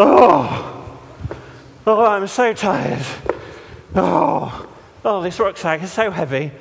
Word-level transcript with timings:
Oh, 0.00 0.96
oh, 1.84 2.04
I'm 2.04 2.28
so 2.28 2.52
tired. 2.52 3.04
Oh, 3.96 4.68
oh, 5.04 5.22
this 5.22 5.40
rucksack 5.40 5.82
is 5.82 5.90
so 5.90 6.12
heavy. 6.12 6.52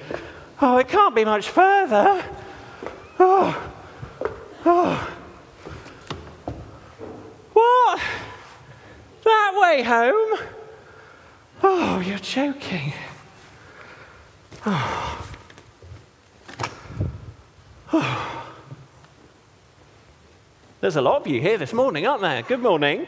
Oh, 0.59 0.77
it 0.77 0.87
can't 0.87 1.13
be 1.13 1.23
much 1.23 1.47
further. 1.47 2.25
Oh, 3.19 3.71
oh. 4.65 5.17
What? 7.53 8.01
That 9.23 9.59
way 9.61 9.83
home? 9.83 10.39
Oh, 11.61 11.99
you're 11.99 12.17
joking. 12.17 12.91
Oh. 14.65 14.96
There's 20.87 20.95
a 20.95 21.01
lot 21.01 21.19
of 21.19 21.27
you 21.27 21.41
here 21.41 21.57
this 21.57 21.73
morning, 21.73 22.07
aren't 22.07 22.21
there? 22.21 22.41
Good 22.43 22.61
morning. 22.61 23.07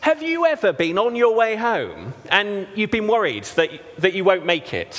Have 0.00 0.22
you 0.22 0.46
ever 0.46 0.72
been 0.72 0.96
on 0.96 1.14
your 1.14 1.34
way 1.34 1.54
home 1.54 2.14
and 2.30 2.66
you've 2.74 2.92
been 2.92 3.06
worried 3.06 3.44
that, 3.56 3.68
that 3.98 4.14
you 4.14 4.24
won't 4.24 4.46
make 4.46 4.72
it? 4.72 4.98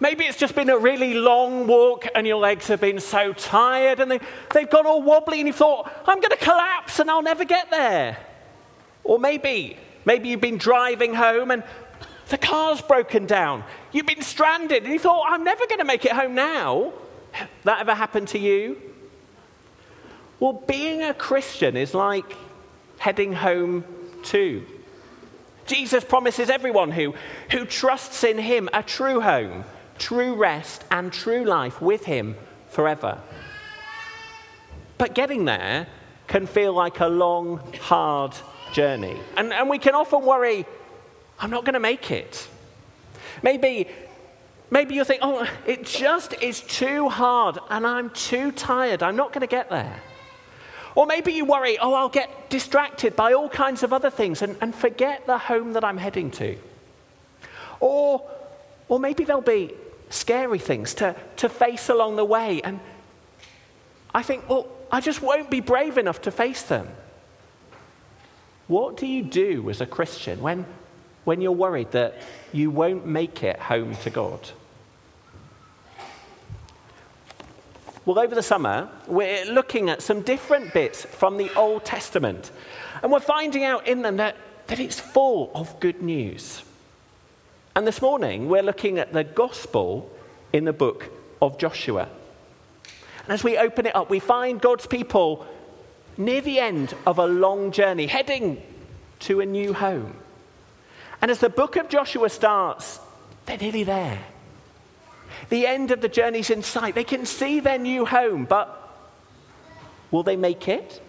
Maybe 0.00 0.24
it's 0.24 0.38
just 0.38 0.54
been 0.54 0.70
a 0.70 0.78
really 0.78 1.12
long 1.12 1.66
walk 1.66 2.06
and 2.14 2.26
your 2.26 2.38
legs 2.38 2.68
have 2.68 2.80
been 2.80 2.98
so 2.98 3.34
tired 3.34 4.00
and 4.00 4.10
they, 4.10 4.20
they've 4.54 4.70
gone 4.70 4.86
all 4.86 5.02
wobbly 5.02 5.40
and 5.40 5.46
you 5.46 5.52
thought, 5.52 5.92
I'm 6.06 6.20
going 6.20 6.30
to 6.30 6.42
collapse 6.42 6.98
and 6.98 7.10
I'll 7.10 7.20
never 7.20 7.44
get 7.44 7.70
there. 7.70 8.16
Or 9.04 9.18
maybe, 9.18 9.76
maybe 10.06 10.30
you've 10.30 10.40
been 10.40 10.56
driving 10.56 11.12
home 11.12 11.50
and 11.50 11.62
the 12.30 12.38
car's 12.38 12.80
broken 12.80 13.26
down. 13.26 13.64
You've 13.92 14.06
been 14.06 14.22
stranded 14.22 14.84
and 14.84 14.90
you 14.94 14.98
thought, 14.98 15.26
I'm 15.28 15.44
never 15.44 15.66
going 15.66 15.80
to 15.80 15.84
make 15.84 16.06
it 16.06 16.12
home 16.12 16.34
now. 16.34 16.94
That 17.64 17.80
ever 17.80 17.92
happened 17.92 18.28
to 18.28 18.38
you? 18.38 18.89
Well, 20.40 20.54
being 20.66 21.02
a 21.02 21.12
Christian 21.12 21.76
is 21.76 21.94
like 21.94 22.34
heading 22.98 23.34
home 23.34 23.84
too. 24.22 24.66
Jesus 25.66 26.02
promises 26.02 26.50
everyone 26.50 26.90
who, 26.90 27.14
who 27.52 27.66
trusts 27.66 28.24
in 28.24 28.38
him 28.38 28.68
a 28.72 28.82
true 28.82 29.20
home, 29.20 29.64
true 29.98 30.34
rest, 30.34 30.82
and 30.90 31.12
true 31.12 31.44
life 31.44 31.80
with 31.80 32.06
him 32.06 32.36
forever. 32.70 33.18
But 34.98 35.14
getting 35.14 35.44
there 35.44 35.86
can 36.26 36.46
feel 36.46 36.72
like 36.72 37.00
a 37.00 37.06
long, 37.06 37.60
hard 37.80 38.34
journey. 38.72 39.18
And, 39.36 39.52
and 39.52 39.68
we 39.68 39.78
can 39.78 39.94
often 39.94 40.24
worry, 40.24 40.64
I'm 41.38 41.50
not 41.50 41.64
going 41.64 41.74
to 41.74 41.80
make 41.80 42.10
it. 42.10 42.48
Maybe, 43.42 43.88
maybe 44.70 44.94
you 44.94 45.04
think, 45.04 45.20
oh, 45.22 45.46
it 45.66 45.84
just 45.84 46.34
is 46.42 46.62
too 46.62 47.08
hard 47.08 47.58
and 47.68 47.86
I'm 47.86 48.10
too 48.10 48.52
tired. 48.52 49.02
I'm 49.02 49.16
not 49.16 49.32
going 49.32 49.42
to 49.42 49.46
get 49.46 49.70
there. 49.70 50.00
Or 50.94 51.06
maybe 51.06 51.32
you 51.32 51.44
worry, 51.44 51.78
oh, 51.78 51.94
I'll 51.94 52.08
get 52.08 52.50
distracted 52.50 53.14
by 53.14 53.32
all 53.32 53.48
kinds 53.48 53.82
of 53.82 53.92
other 53.92 54.10
things 54.10 54.42
and, 54.42 54.56
and 54.60 54.74
forget 54.74 55.26
the 55.26 55.38
home 55.38 55.74
that 55.74 55.84
I'm 55.84 55.96
heading 55.96 56.30
to. 56.32 56.56
Or, 57.78 58.28
or 58.88 58.98
maybe 58.98 59.24
there'll 59.24 59.42
be 59.42 59.72
scary 60.10 60.58
things 60.58 60.94
to, 60.94 61.14
to 61.36 61.48
face 61.48 61.88
along 61.88 62.16
the 62.16 62.24
way. 62.24 62.60
And 62.62 62.80
I 64.14 64.22
think, 64.22 64.48
well, 64.48 64.66
I 64.90 65.00
just 65.00 65.22
won't 65.22 65.50
be 65.50 65.60
brave 65.60 65.96
enough 65.96 66.22
to 66.22 66.30
face 66.30 66.62
them. 66.62 66.88
What 68.66 68.96
do 68.96 69.06
you 69.06 69.22
do 69.22 69.70
as 69.70 69.80
a 69.80 69.86
Christian 69.86 70.40
when, 70.40 70.66
when 71.24 71.40
you're 71.40 71.52
worried 71.52 71.92
that 71.92 72.20
you 72.52 72.70
won't 72.70 73.06
make 73.06 73.42
it 73.42 73.58
home 73.58 73.94
to 73.96 74.10
God? 74.10 74.50
Well, 78.06 78.18
over 78.18 78.34
the 78.34 78.42
summer, 78.42 78.88
we're 79.06 79.44
looking 79.44 79.90
at 79.90 80.00
some 80.00 80.22
different 80.22 80.72
bits 80.72 81.04
from 81.04 81.36
the 81.36 81.54
Old 81.54 81.84
Testament, 81.84 82.50
and 83.02 83.12
we're 83.12 83.20
finding 83.20 83.62
out 83.62 83.86
in 83.86 84.00
them 84.00 84.16
that, 84.16 84.36
that 84.68 84.80
it's 84.80 84.98
full 84.98 85.50
of 85.54 85.78
good 85.80 86.00
news. 86.00 86.62
And 87.76 87.86
this 87.86 88.00
morning, 88.00 88.48
we're 88.48 88.62
looking 88.62 88.98
at 88.98 89.12
the 89.12 89.22
gospel 89.22 90.10
in 90.50 90.64
the 90.64 90.72
book 90.72 91.10
of 91.42 91.58
Joshua. 91.58 92.08
And 93.24 93.34
as 93.34 93.44
we 93.44 93.58
open 93.58 93.84
it 93.84 93.94
up, 93.94 94.08
we 94.08 94.18
find 94.18 94.62
God's 94.62 94.86
people 94.86 95.46
near 96.16 96.40
the 96.40 96.58
end 96.58 96.94
of 97.06 97.18
a 97.18 97.26
long 97.26 97.70
journey, 97.70 98.06
heading 98.06 98.62
to 99.20 99.40
a 99.40 99.46
new 99.46 99.74
home. 99.74 100.16
And 101.20 101.30
as 101.30 101.40
the 101.40 101.50
book 101.50 101.76
of 101.76 101.90
Joshua 101.90 102.30
starts, 102.30 102.98
they're 103.44 103.58
nearly 103.58 103.84
there. 103.84 104.24
The 105.48 105.66
end 105.66 105.90
of 105.90 106.00
the 106.00 106.08
journey's 106.08 106.50
in 106.50 106.62
sight. 106.62 106.94
They 106.94 107.04
can 107.04 107.26
see 107.26 107.60
their 107.60 107.78
new 107.78 108.04
home, 108.04 108.44
but 108.44 108.76
will 110.10 110.22
they 110.22 110.36
make 110.36 110.68
it? 110.68 111.02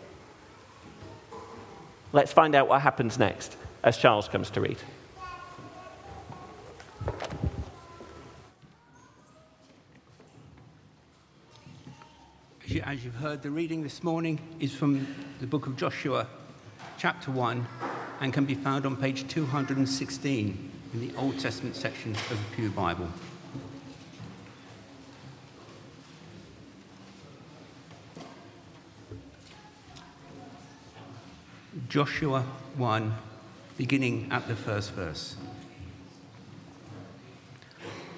Let's 2.14 2.34
find 2.34 2.56
out 2.56 2.68
what 2.68 2.82
happens 2.82 3.20
next 3.20 3.56
as 3.84 3.98
Charles 3.98 4.28
comes 4.28 4.50
to 4.52 4.62
read. 4.62 4.78
As 12.84 13.04
you've 13.04 13.16
heard, 13.16 13.42
the 13.42 13.52
reading 13.52 13.84
this 13.84 14.02
morning 14.02 14.40
is 14.60 14.74
from 14.74 15.06
the 15.40 15.48
book 15.48 15.68
of 15.68 15.76
Joshua, 15.76 16.28
chapter 16.98 17.30
1, 17.30 17.66
and 18.22 18.34
can 18.34 18.46
be 18.46 18.56
found 18.56 18.86
on 18.86 18.96
page 18.96 19.28
216 19.28 20.72
in 20.94 21.00
the 21.00 21.14
Old 21.18 21.38
Testament 21.40 21.76
section 21.76 22.12
of 22.12 22.30
the 22.30 22.56
Pew 22.56 22.70
Bible. 22.70 23.08
Joshua 31.88 32.42
1, 32.76 33.16
beginning 33.78 34.28
at 34.30 34.46
the 34.50 34.58
first 34.58 34.92
verse. 34.92 35.38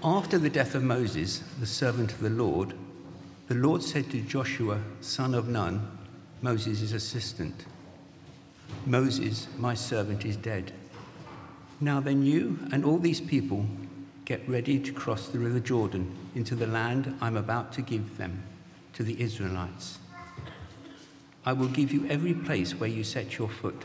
After 0.04 0.40
the 0.40 0.50
death 0.50 0.74
of 0.74 0.82
Moses, 0.82 1.44
the 1.60 1.68
servant 1.68 2.12
of 2.14 2.20
the 2.20 2.32
Lord, 2.32 2.74
the 3.50 3.54
Lord 3.54 3.84
said 3.84 4.10
to 4.10 4.22
Joshua, 4.22 4.82
son 5.02 5.36
of 5.36 5.48
Nun, 5.48 5.88
Moses' 6.42 6.94
assistant, 6.94 7.66
Moses, 8.88 9.48
my 9.60 9.76
servant, 9.76 10.26
is 10.26 10.36
dead. 10.36 10.72
Now 11.80 12.00
then, 12.00 12.26
you 12.26 12.58
and 12.72 12.84
all 12.84 12.98
these 12.98 13.22
people 13.22 13.68
get 14.26 14.50
ready 14.50 14.80
to 14.80 14.92
cross 14.92 15.28
the 15.28 15.38
river 15.38 15.60
Jordan 15.60 16.12
into 16.34 16.56
the 16.56 16.66
land 16.66 17.16
I'm 17.22 17.38
about 17.38 17.72
to 17.74 17.84
give 17.84 18.18
them, 18.18 18.42
to 18.94 19.04
the 19.04 19.22
Israelites. 19.22 20.00
I 21.46 21.52
will 21.52 21.68
give 21.68 21.92
you 21.92 22.08
every 22.08 22.34
place 22.34 22.74
where 22.74 22.90
you 22.90 23.04
set 23.04 23.38
your 23.38 23.50
foot, 23.50 23.84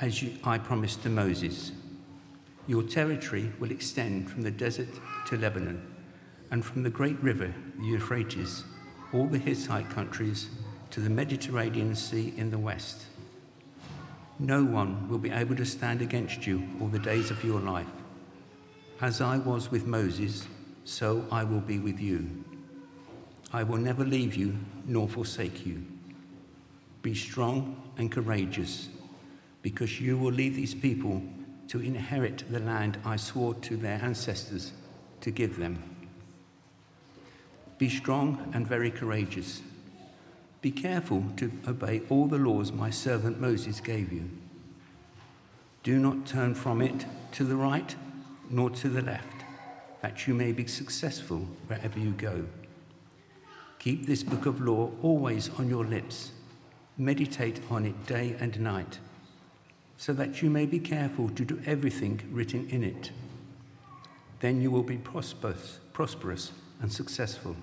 as 0.00 0.20
you, 0.20 0.32
I 0.42 0.58
promised 0.58 1.04
to 1.04 1.08
Moses. 1.08 1.70
Your 2.66 2.82
territory 2.82 3.52
will 3.60 3.70
extend 3.70 4.28
from 4.28 4.42
the 4.42 4.50
desert 4.50 4.88
to 5.28 5.36
Lebanon, 5.36 5.80
and 6.50 6.64
from 6.64 6.82
the 6.82 6.90
great 6.90 7.20
river, 7.22 7.54
the 7.78 7.84
Euphrates, 7.84 8.64
all 9.12 9.28
the 9.28 9.38
Hittite 9.38 9.90
countries, 9.90 10.48
to 10.90 11.00
the 11.00 11.08
Mediterranean 11.10 11.94
Sea 11.94 12.34
in 12.36 12.50
the 12.50 12.58
west. 12.58 13.04
No 14.40 14.64
one 14.64 15.08
will 15.08 15.18
be 15.18 15.30
able 15.30 15.54
to 15.54 15.64
stand 15.64 16.02
against 16.02 16.48
you 16.48 16.66
all 16.80 16.88
the 16.88 16.98
days 16.98 17.30
of 17.30 17.44
your 17.44 17.60
life. 17.60 17.86
As 19.00 19.20
I 19.20 19.38
was 19.38 19.70
with 19.70 19.86
Moses, 19.86 20.48
so 20.84 21.24
I 21.30 21.44
will 21.44 21.60
be 21.60 21.78
with 21.78 22.00
you. 22.00 22.44
I 23.52 23.62
will 23.62 23.78
never 23.78 24.04
leave 24.04 24.34
you 24.34 24.56
nor 24.86 25.08
forsake 25.08 25.64
you. 25.64 25.91
Be 27.02 27.14
strong 27.14 27.82
and 27.98 28.10
courageous, 28.10 28.88
because 29.60 30.00
you 30.00 30.16
will 30.16 30.32
lead 30.32 30.54
these 30.54 30.74
people 30.74 31.22
to 31.68 31.80
inherit 31.80 32.44
the 32.50 32.60
land 32.60 32.98
I 33.04 33.16
swore 33.16 33.54
to 33.54 33.76
their 33.76 34.00
ancestors 34.02 34.72
to 35.20 35.30
give 35.30 35.56
them. 35.56 35.82
Be 37.78 37.88
strong 37.88 38.50
and 38.54 38.66
very 38.66 38.90
courageous. 38.90 39.62
Be 40.60 40.70
careful 40.70 41.24
to 41.38 41.50
obey 41.66 42.02
all 42.08 42.26
the 42.26 42.38
laws 42.38 42.70
my 42.70 42.90
servant 42.90 43.40
Moses 43.40 43.80
gave 43.80 44.12
you. 44.12 44.30
Do 45.82 45.98
not 45.98 46.24
turn 46.24 46.54
from 46.54 46.80
it 46.80 47.06
to 47.32 47.42
the 47.42 47.56
right 47.56 47.96
nor 48.48 48.70
to 48.70 48.88
the 48.88 49.02
left, 49.02 49.44
that 50.02 50.28
you 50.28 50.34
may 50.34 50.52
be 50.52 50.66
successful 50.68 51.48
wherever 51.66 51.98
you 51.98 52.12
go. 52.12 52.44
Keep 53.80 54.06
this 54.06 54.22
book 54.22 54.46
of 54.46 54.60
law 54.60 54.92
always 55.02 55.50
on 55.58 55.68
your 55.68 55.84
lips 55.84 56.30
meditate 56.98 57.60
on 57.70 57.86
it 57.86 58.06
day 58.06 58.36
and 58.38 58.60
night, 58.60 58.98
so 59.96 60.12
that 60.12 60.42
you 60.42 60.50
may 60.50 60.66
be 60.66 60.78
careful 60.78 61.28
to 61.30 61.44
do 61.44 61.60
everything 61.66 62.20
written 62.30 62.68
in 62.70 62.82
it. 62.82 63.10
Then 64.40 64.60
you 64.60 64.70
will 64.70 64.82
be 64.82 64.96
prosperous, 64.96 65.78
prosperous 65.92 66.52
and 66.80 66.92
successful. 66.92 67.56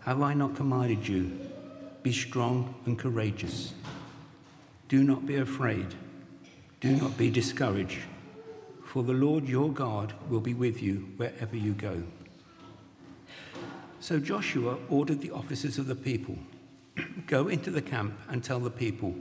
Have 0.00 0.22
I 0.22 0.34
not 0.34 0.56
commanded 0.56 1.06
you? 1.08 1.38
Be 2.02 2.12
strong 2.12 2.74
and 2.86 2.98
courageous. 2.98 3.74
Do 4.88 5.02
not 5.04 5.26
be 5.26 5.36
afraid. 5.36 5.94
Do 6.80 6.96
not 6.96 7.16
be 7.16 7.30
discouraged, 7.30 8.00
for 8.84 9.02
the 9.02 9.12
Lord 9.12 9.46
your 9.46 9.70
God 9.70 10.14
will 10.28 10.40
be 10.40 10.54
with 10.54 10.82
you 10.82 11.08
wherever 11.16 11.56
you 11.56 11.72
go. 11.72 12.02
So 14.00 14.18
Joshua 14.18 14.78
ordered 14.88 15.20
the 15.20 15.30
officers 15.30 15.76
of 15.78 15.86
the 15.86 15.94
people 15.94 16.38
Go 17.26 17.48
into 17.48 17.70
the 17.70 17.82
camp 17.82 18.18
and 18.28 18.42
tell 18.42 18.60
the 18.60 18.70
people, 18.70 19.14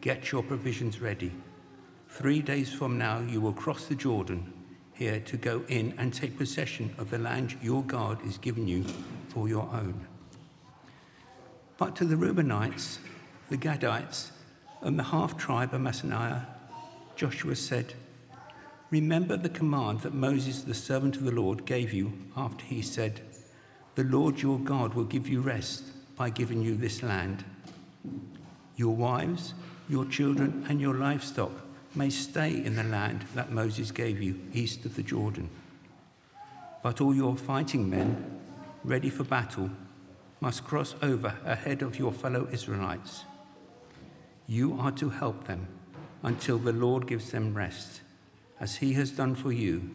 Get 0.00 0.32
your 0.32 0.42
provisions 0.42 1.00
ready. 1.00 1.32
Three 2.08 2.40
days 2.40 2.72
from 2.72 2.96
now, 2.96 3.20
you 3.20 3.40
will 3.40 3.52
cross 3.52 3.84
the 3.84 3.94
Jordan 3.94 4.52
here 4.94 5.20
to 5.20 5.36
go 5.36 5.62
in 5.68 5.94
and 5.98 6.12
take 6.12 6.36
possession 6.36 6.94
of 6.98 7.10
the 7.10 7.18
land 7.18 7.56
your 7.62 7.82
God 7.82 8.24
is 8.26 8.38
giving 8.38 8.66
you 8.66 8.84
for 9.28 9.48
your 9.48 9.68
own. 9.72 10.06
But 11.78 11.96
to 11.96 12.04
the 12.04 12.16
Reubenites, 12.16 12.98
the 13.48 13.56
Gadites, 13.56 14.30
and 14.82 14.98
the 14.98 15.04
half 15.04 15.36
tribe 15.36 15.74
of 15.74 15.80
Manasseh, 15.80 16.46
Joshua 17.16 17.56
said, 17.56 17.94
Remember 18.90 19.36
the 19.36 19.48
command 19.48 20.00
that 20.00 20.14
Moses, 20.14 20.62
the 20.62 20.74
servant 20.74 21.16
of 21.16 21.24
the 21.24 21.30
Lord, 21.30 21.64
gave 21.64 21.92
you 21.92 22.12
after 22.36 22.64
he 22.64 22.82
said, 22.82 23.20
The 23.94 24.04
Lord 24.04 24.42
your 24.42 24.58
God 24.58 24.94
will 24.94 25.04
give 25.04 25.28
you 25.28 25.40
rest 25.40 25.84
by 26.20 26.28
giving 26.28 26.60
you 26.60 26.74
this 26.74 27.02
land. 27.02 27.42
Your 28.76 28.94
wives, 28.94 29.54
your 29.88 30.04
children, 30.04 30.66
and 30.68 30.78
your 30.78 30.92
livestock 30.92 31.50
may 31.94 32.10
stay 32.10 32.62
in 32.62 32.76
the 32.76 32.84
land 32.84 33.24
that 33.34 33.52
Moses 33.52 33.90
gave 33.90 34.20
you 34.20 34.38
east 34.52 34.84
of 34.84 34.96
the 34.96 35.02
Jordan. 35.02 35.48
But 36.82 37.00
all 37.00 37.14
your 37.14 37.38
fighting 37.38 37.88
men, 37.88 38.38
ready 38.84 39.08
for 39.08 39.24
battle, 39.24 39.70
must 40.42 40.62
cross 40.62 40.94
over 41.00 41.38
ahead 41.46 41.80
of 41.80 41.98
your 41.98 42.12
fellow 42.12 42.46
Israelites. 42.52 43.24
You 44.46 44.78
are 44.78 44.92
to 44.92 45.08
help 45.08 45.44
them 45.44 45.68
until 46.22 46.58
the 46.58 46.74
Lord 46.74 47.06
gives 47.06 47.30
them 47.30 47.54
rest, 47.54 48.02
as 48.60 48.76
he 48.76 48.92
has 48.92 49.10
done 49.10 49.34
for 49.34 49.52
you, 49.52 49.88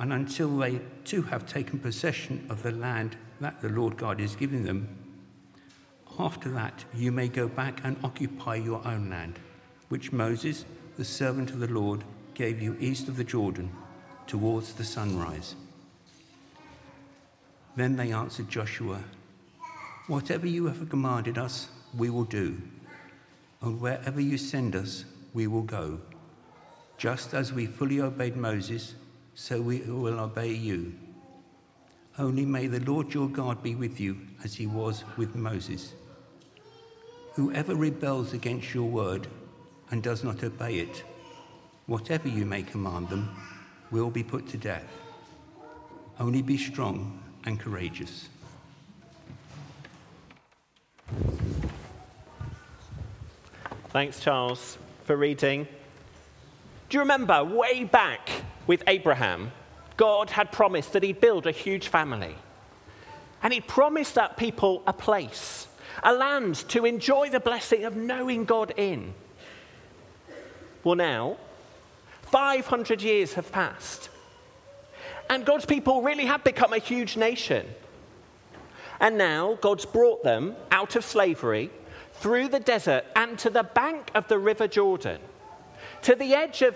and 0.00 0.12
until 0.12 0.58
they 0.58 0.80
too 1.04 1.22
have 1.22 1.46
taken 1.46 1.78
possession 1.78 2.44
of 2.50 2.64
the 2.64 2.72
land 2.72 3.16
that 3.40 3.60
the 3.60 3.68
Lord 3.68 3.96
God 3.96 4.20
is 4.20 4.34
giving 4.34 4.64
them 4.64 5.04
after 6.18 6.50
that, 6.50 6.84
you 6.94 7.12
may 7.12 7.28
go 7.28 7.48
back 7.48 7.80
and 7.84 7.96
occupy 8.02 8.56
your 8.56 8.86
own 8.86 9.08
land, 9.10 9.38
which 9.88 10.12
Moses, 10.12 10.64
the 10.96 11.04
servant 11.04 11.50
of 11.50 11.60
the 11.60 11.68
Lord, 11.68 12.04
gave 12.34 12.60
you 12.60 12.76
east 12.80 13.08
of 13.08 13.16
the 13.16 13.24
Jordan, 13.24 13.70
towards 14.26 14.74
the 14.74 14.84
sunrise. 14.84 15.54
Then 17.76 17.96
they 17.96 18.12
answered 18.12 18.48
Joshua, 18.48 19.02
Whatever 20.08 20.46
you 20.46 20.66
have 20.66 20.88
commanded 20.88 21.38
us, 21.38 21.68
we 21.96 22.10
will 22.10 22.24
do, 22.24 22.60
and 23.60 23.80
wherever 23.80 24.20
you 24.20 24.38
send 24.38 24.74
us, 24.74 25.04
we 25.34 25.46
will 25.46 25.62
go. 25.62 26.00
Just 26.96 27.34
as 27.34 27.52
we 27.52 27.66
fully 27.66 28.00
obeyed 28.00 28.36
Moses, 28.36 28.94
so 29.34 29.60
we 29.60 29.80
will 29.80 30.18
obey 30.18 30.52
you. 30.52 30.94
Only 32.18 32.44
may 32.44 32.66
the 32.66 32.80
Lord 32.80 33.14
your 33.14 33.28
God 33.28 33.62
be 33.62 33.76
with 33.76 34.00
you 34.00 34.18
as 34.42 34.54
he 34.54 34.66
was 34.66 35.04
with 35.16 35.36
Moses. 35.36 35.94
Whoever 37.38 37.76
rebels 37.76 38.32
against 38.32 38.74
your 38.74 38.88
word 38.90 39.28
and 39.92 40.02
does 40.02 40.24
not 40.24 40.42
obey 40.42 40.80
it, 40.80 41.04
whatever 41.86 42.26
you 42.26 42.44
may 42.44 42.64
command 42.64 43.08
them, 43.10 43.30
will 43.92 44.10
be 44.10 44.24
put 44.24 44.48
to 44.48 44.56
death. 44.56 44.90
Only 46.18 46.42
be 46.42 46.56
strong 46.56 47.22
and 47.44 47.60
courageous. 47.60 48.28
Thanks, 53.90 54.18
Charles, 54.18 54.76
for 55.04 55.16
reading. 55.16 55.68
Do 56.88 56.96
you 56.96 57.02
remember 57.02 57.44
way 57.44 57.84
back 57.84 58.30
with 58.66 58.82
Abraham, 58.88 59.52
God 59.96 60.30
had 60.30 60.50
promised 60.50 60.92
that 60.92 61.04
he'd 61.04 61.20
build 61.20 61.46
a 61.46 61.52
huge 61.52 61.86
family? 61.86 62.34
And 63.44 63.52
he 63.52 63.60
promised 63.60 64.16
that 64.16 64.36
people 64.36 64.82
a 64.88 64.92
place 64.92 65.67
a 66.02 66.12
land 66.12 66.56
to 66.68 66.84
enjoy 66.84 67.30
the 67.30 67.40
blessing 67.40 67.84
of 67.84 67.96
knowing 67.96 68.44
God 68.44 68.72
in. 68.76 69.14
Well, 70.84 70.96
now, 70.96 71.36
500 72.22 73.02
years 73.02 73.34
have 73.34 73.50
passed, 73.52 74.10
and 75.28 75.44
God's 75.44 75.66
people 75.66 76.02
really 76.02 76.26
have 76.26 76.44
become 76.44 76.72
a 76.72 76.78
huge 76.78 77.16
nation. 77.16 77.66
And 79.00 79.16
now 79.16 79.58
God's 79.60 79.86
brought 79.86 80.24
them 80.24 80.56
out 80.70 80.96
of 80.96 81.04
slavery 81.04 81.70
through 82.14 82.48
the 82.48 82.60
desert 82.60 83.04
and 83.14 83.38
to 83.38 83.50
the 83.50 83.62
bank 83.62 84.10
of 84.14 84.26
the 84.28 84.38
River 84.38 84.66
Jordan, 84.66 85.20
to 86.02 86.14
the 86.14 86.34
edge 86.34 86.62
of, 86.62 86.74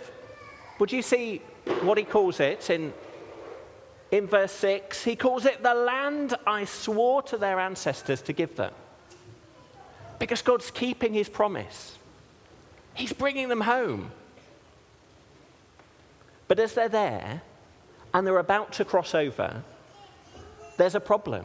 would 0.79 0.93
you 0.93 1.03
see 1.03 1.43
what 1.83 1.99
he 1.99 2.05
calls 2.05 2.39
it 2.41 2.71
in, 2.71 2.93
in 4.11 4.27
verse 4.27 4.53
6? 4.53 5.03
He 5.03 5.17
calls 5.17 5.45
it 5.45 5.63
the 5.63 5.75
land 5.75 6.35
I 6.47 6.65
swore 6.65 7.23
to 7.23 7.37
their 7.37 7.59
ancestors 7.59 8.23
to 8.23 8.33
give 8.33 8.57
them. 8.57 8.73
Because 10.23 10.41
God's 10.41 10.71
keeping 10.71 11.15
his 11.15 11.29
promise, 11.29 11.99
he's 12.95 13.13
bringing 13.13 13.49
them 13.49 13.63
home. 13.63 14.13
But 16.47 16.61
as 16.61 16.75
they're 16.75 16.89
there 16.89 17.43
and 18.15 18.25
they're 18.25 18.39
about 18.39 18.75
to 18.75 18.85
cross 18.85 19.17
over, 19.17 19.65
there's 20.77 20.95
a 20.95 21.01
problem. 21.01 21.45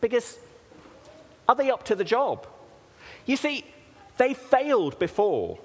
Because 0.00 0.38
are 1.46 1.54
they 1.54 1.70
up 1.70 1.84
to 1.84 1.94
the 1.94 2.04
job? 2.04 2.46
You 3.26 3.36
see, 3.36 3.66
they 4.16 4.32
failed 4.32 4.98
before. 4.98 5.58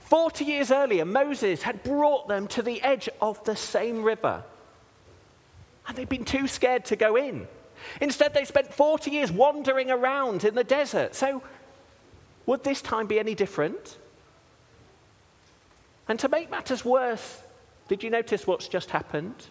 40 0.00 0.44
years 0.44 0.72
earlier, 0.72 1.04
Moses 1.04 1.62
had 1.62 1.84
brought 1.84 2.26
them 2.26 2.48
to 2.48 2.62
the 2.62 2.82
edge 2.82 3.08
of 3.20 3.44
the 3.44 3.54
same 3.54 4.02
river. 4.02 4.42
And 5.86 5.96
they'd 5.96 6.08
been 6.08 6.24
too 6.24 6.48
scared 6.48 6.84
to 6.86 6.96
go 6.96 7.14
in. 7.14 7.46
Instead, 8.00 8.34
they 8.34 8.44
spent 8.44 8.72
40 8.72 9.10
years 9.10 9.32
wandering 9.32 9.90
around 9.90 10.44
in 10.44 10.54
the 10.54 10.64
desert. 10.64 11.14
So, 11.14 11.42
would 12.46 12.64
this 12.64 12.82
time 12.82 13.06
be 13.06 13.18
any 13.18 13.34
different? 13.34 13.98
And 16.08 16.18
to 16.20 16.28
make 16.28 16.50
matters 16.50 16.84
worse, 16.84 17.40
did 17.88 18.02
you 18.02 18.10
notice 18.10 18.46
what's 18.46 18.68
just 18.68 18.90
happened? 18.90 19.46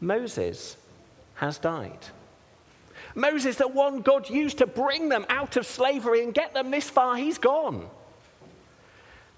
Moses 0.00 0.76
has 1.34 1.58
died. 1.58 1.98
Moses, 3.14 3.56
the 3.56 3.68
one 3.68 4.00
God 4.00 4.30
used 4.30 4.58
to 4.58 4.66
bring 4.66 5.08
them 5.08 5.26
out 5.28 5.56
of 5.56 5.66
slavery 5.66 6.22
and 6.22 6.32
get 6.32 6.54
them 6.54 6.70
this 6.70 6.88
far, 6.88 7.16
he's 7.16 7.38
gone. 7.38 7.88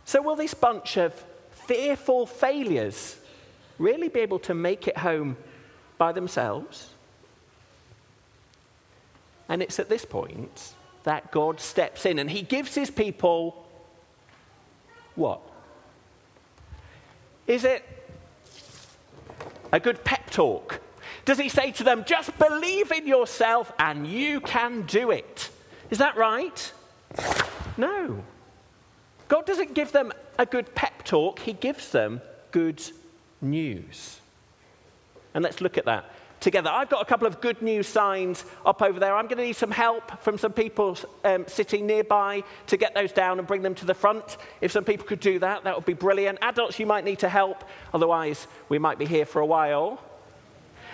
So, 0.05 0.23
will 0.23 0.37
this 0.37 0.55
bunch 0.55 0.97
of 0.97 1.15
fearful 1.67 2.27
failures 2.27 3.17
really 3.79 4.09
be 4.09 4.21
able 4.21 4.39
to 4.41 4.55
make 4.55 4.87
it 4.89 4.99
home 4.99 5.37
by 5.99 6.13
themselves? 6.13 6.91
And 9.51 9.63
it's 9.63 9.81
at 9.81 9.89
this 9.89 10.05
point 10.05 10.75
that 11.03 11.33
God 11.33 11.61
steps 11.61 12.07
in 12.07 12.21
and 12.21 12.31
he 12.31 12.43
gives 12.43 12.75
his 12.75 12.91
people 12.91 13.67
what? 15.17 15.41
Is 17.49 17.65
it 17.65 17.85
a 19.73 19.81
good 19.81 20.05
pep 20.05 20.31
talk? 20.31 20.81
Does 21.25 21.39
he 21.39 21.49
say 21.49 21.73
to 21.73 21.85
them, 21.85 22.05
just 22.07 22.39
believe 22.39 22.93
in 22.93 23.09
yourself 23.09 23.73
and 23.79 24.07
you 24.07 24.41
can 24.41 24.83
do 24.83 25.11
it? 25.11 25.51
Is 25.91 25.99
that 25.99 26.17
right? 26.17 26.73
No. 27.77 28.23
God 29.27 29.47
doesn't 29.47 29.75
give 29.75 29.91
them 29.91 30.13
a 30.39 30.47
good 30.47 30.75
pep 30.77 31.05
talk, 31.05 31.41
he 31.41 31.53
gives 31.53 31.91
them 31.91 32.21
good 32.53 32.81
news. 33.41 34.21
And 35.35 35.43
let's 35.43 35.61
look 35.61 35.77
at 35.77 35.87
that 35.87 36.05
together. 36.41 36.71
I've 36.71 36.89
got 36.89 37.03
a 37.03 37.05
couple 37.05 37.27
of 37.27 37.41
good 37.41 37.61
news 37.63 37.87
signs 37.87 38.45
up 38.65 38.83
over 38.83 38.99
there. 38.99 39.15
I'm 39.15 39.27
going 39.27 39.39
to 39.39 39.45
need 39.45 39.57
some 39.57 39.71
help 39.71 40.21
from 40.23 40.39
some 40.39 40.53
people 40.53 40.99
um, 41.25 41.45
sitting 41.47 41.87
nearby 41.87 42.43
to 42.67 42.77
get 42.77 42.95
those 42.95 43.13
down 43.13 43.39
and 43.39 43.47
bring 43.47 43.63
them 43.63 43.75
to 43.77 43.85
the 43.85 43.95
front. 43.95 44.39
If 44.61 44.73
some 44.73 44.85
people 44.85 45.07
could 45.07 45.21
do 45.21 45.39
that, 45.39 45.65
that 45.65 45.77
would 45.77 45.85
be 45.85 45.93
brilliant. 45.93 46.39
Adults, 46.43 46.79
you 46.79 46.87
might 46.87 47.05
need 47.05 47.19
to 47.21 47.29
help, 47.29 47.65
otherwise, 47.93 48.47
we 48.69 48.79
might 48.79 48.99
be 48.99 49.05
here 49.05 49.27
for 49.27 49.41
a 49.41 49.47
while. 49.47 50.03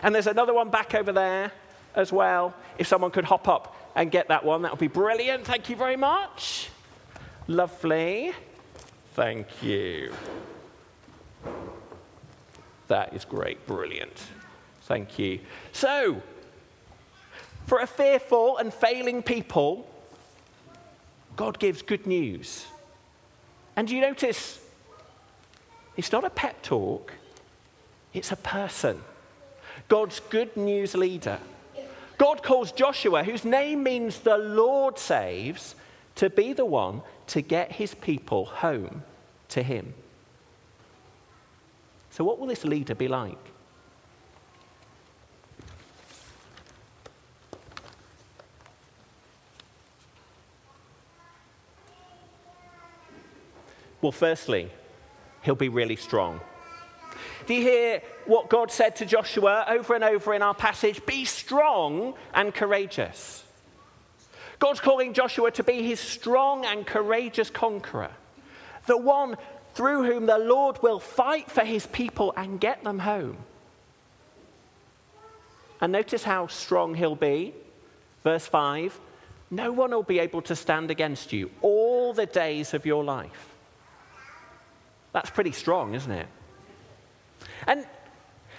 And 0.03 0.15
there's 0.15 0.27
another 0.27 0.53
one 0.53 0.71
back 0.71 0.95
over 0.95 1.13
there 1.13 1.53
as 1.95 2.13
well. 2.13 2.55
If 2.77 2.87
someone 2.87 3.11
could 3.11 3.25
hop 3.25 3.49
up 3.49 3.77
and 3.95 4.11
get 4.11 4.29
that 4.29 4.45
one, 4.45 4.63
that 4.63 4.73
would 4.73 4.81
be 4.81 4.89
brilliant. 4.89 5.47
Thank 5.47 5.71
you 5.71 5.77
very 5.77 5.97
much. 5.97 6.69
Lovely. 7.49 8.33
Thank 9.15 9.47
you. 9.63 10.13
That 12.89 13.15
is 13.15 13.25
great. 13.25 13.67
Brilliant. 13.67 14.23
Thank 14.87 15.19
you. 15.19 15.41
So, 15.73 16.23
for 17.67 17.81
a 17.81 17.89
fearful 17.89 18.59
and 18.59 18.73
failing 18.73 19.21
people, 19.21 19.91
God 21.35 21.59
gives 21.59 21.83
good 21.83 22.07
news. 22.07 22.67
And 23.75 23.91
you 23.91 24.01
notice 24.01 24.61
it's 25.97 26.13
not 26.13 26.25
a 26.25 26.31
pep 26.31 26.63
talk, 26.63 27.13
it's 28.15 28.31
a 28.31 28.37
person. 28.37 29.03
God's 29.89 30.21
good 30.21 30.57
news 30.57 30.95
leader. 30.95 31.41
God 32.17 32.45
calls 32.45 32.71
Joshua, 32.71 33.25
whose 33.25 33.45
name 33.45 33.83
means 33.83 34.21
the 34.21 34.39
Lord 34.39 35.01
saves, 35.01 35.75
to 36.15 36.31
be 36.31 36.53
the 36.53 36.65
one 36.65 37.03
to 37.27 37.43
get 37.43 37.73
his 37.73 37.95
people 37.95 38.45
home 38.45 39.03
to 39.49 39.65
him. 39.65 39.95
So, 42.11 42.23
what 42.23 42.39
will 42.39 42.47
this 42.47 42.65
leader 42.65 42.95
be 42.95 43.09
like? 43.09 43.46
Well, 54.01 54.13
firstly, 54.13 54.71
he'll 55.43 55.55
be 55.55 55.69
really 55.69 55.97
strong. 55.97 56.41
Do 57.47 57.55
you 57.55 57.63
hear 57.63 58.03
what 58.27 58.51
God 58.51 58.71
said 58.71 58.97
to 58.97 59.07
Joshua 59.07 59.65
over 59.69 59.95
and 59.95 60.05
over 60.05 60.35
in 60.35 60.43
our 60.43 60.55
passage? 60.55 61.05
Be 61.07 61.25
strong 61.25 62.15
and 62.35 62.55
courageous. 62.55 63.45
God's 64.59 64.81
calling 64.81 65.13
Joshua 65.13 65.51
to 65.53 65.63
be 65.63 65.83
his 65.83 66.01
strong 66.01 66.65
and 66.65 66.87
courageous 66.87 67.51
conqueror, 67.51 68.11
the 68.87 68.97
one 68.97 69.37
through 69.75 70.05
whom 70.05 70.27
the 70.27 70.39
Lord 70.39 70.83
will 70.83 70.99
fight 70.99 71.51
for 71.51 71.65
his 71.65 71.87
people 71.87 72.33
and 72.37 72.59
get 72.59 72.83
them 72.83 73.01
home. 73.01 73.37
And 75.81 75.93
notice 75.93 76.25
how 76.25 76.47
strong 76.47 76.95
he'll 76.95 77.17
be. 77.17 77.55
Verse 78.25 78.47
5 78.47 78.99
No 79.51 79.73
one 79.73 79.91
will 79.91 80.03
be 80.03 80.19
able 80.19 80.43
to 80.43 80.57
stand 80.57 80.91
against 80.91 81.33
you 81.33 81.51
all 81.61 82.15
the 82.15 82.27
days 82.27 82.73
of 82.73 82.87
your 82.87 83.05
life. 83.05 83.56
That's 85.17 85.31
pretty 85.31 85.53
strong, 85.53 85.95
isn't 85.95 86.13
it? 86.13 86.27
And, 87.67 87.87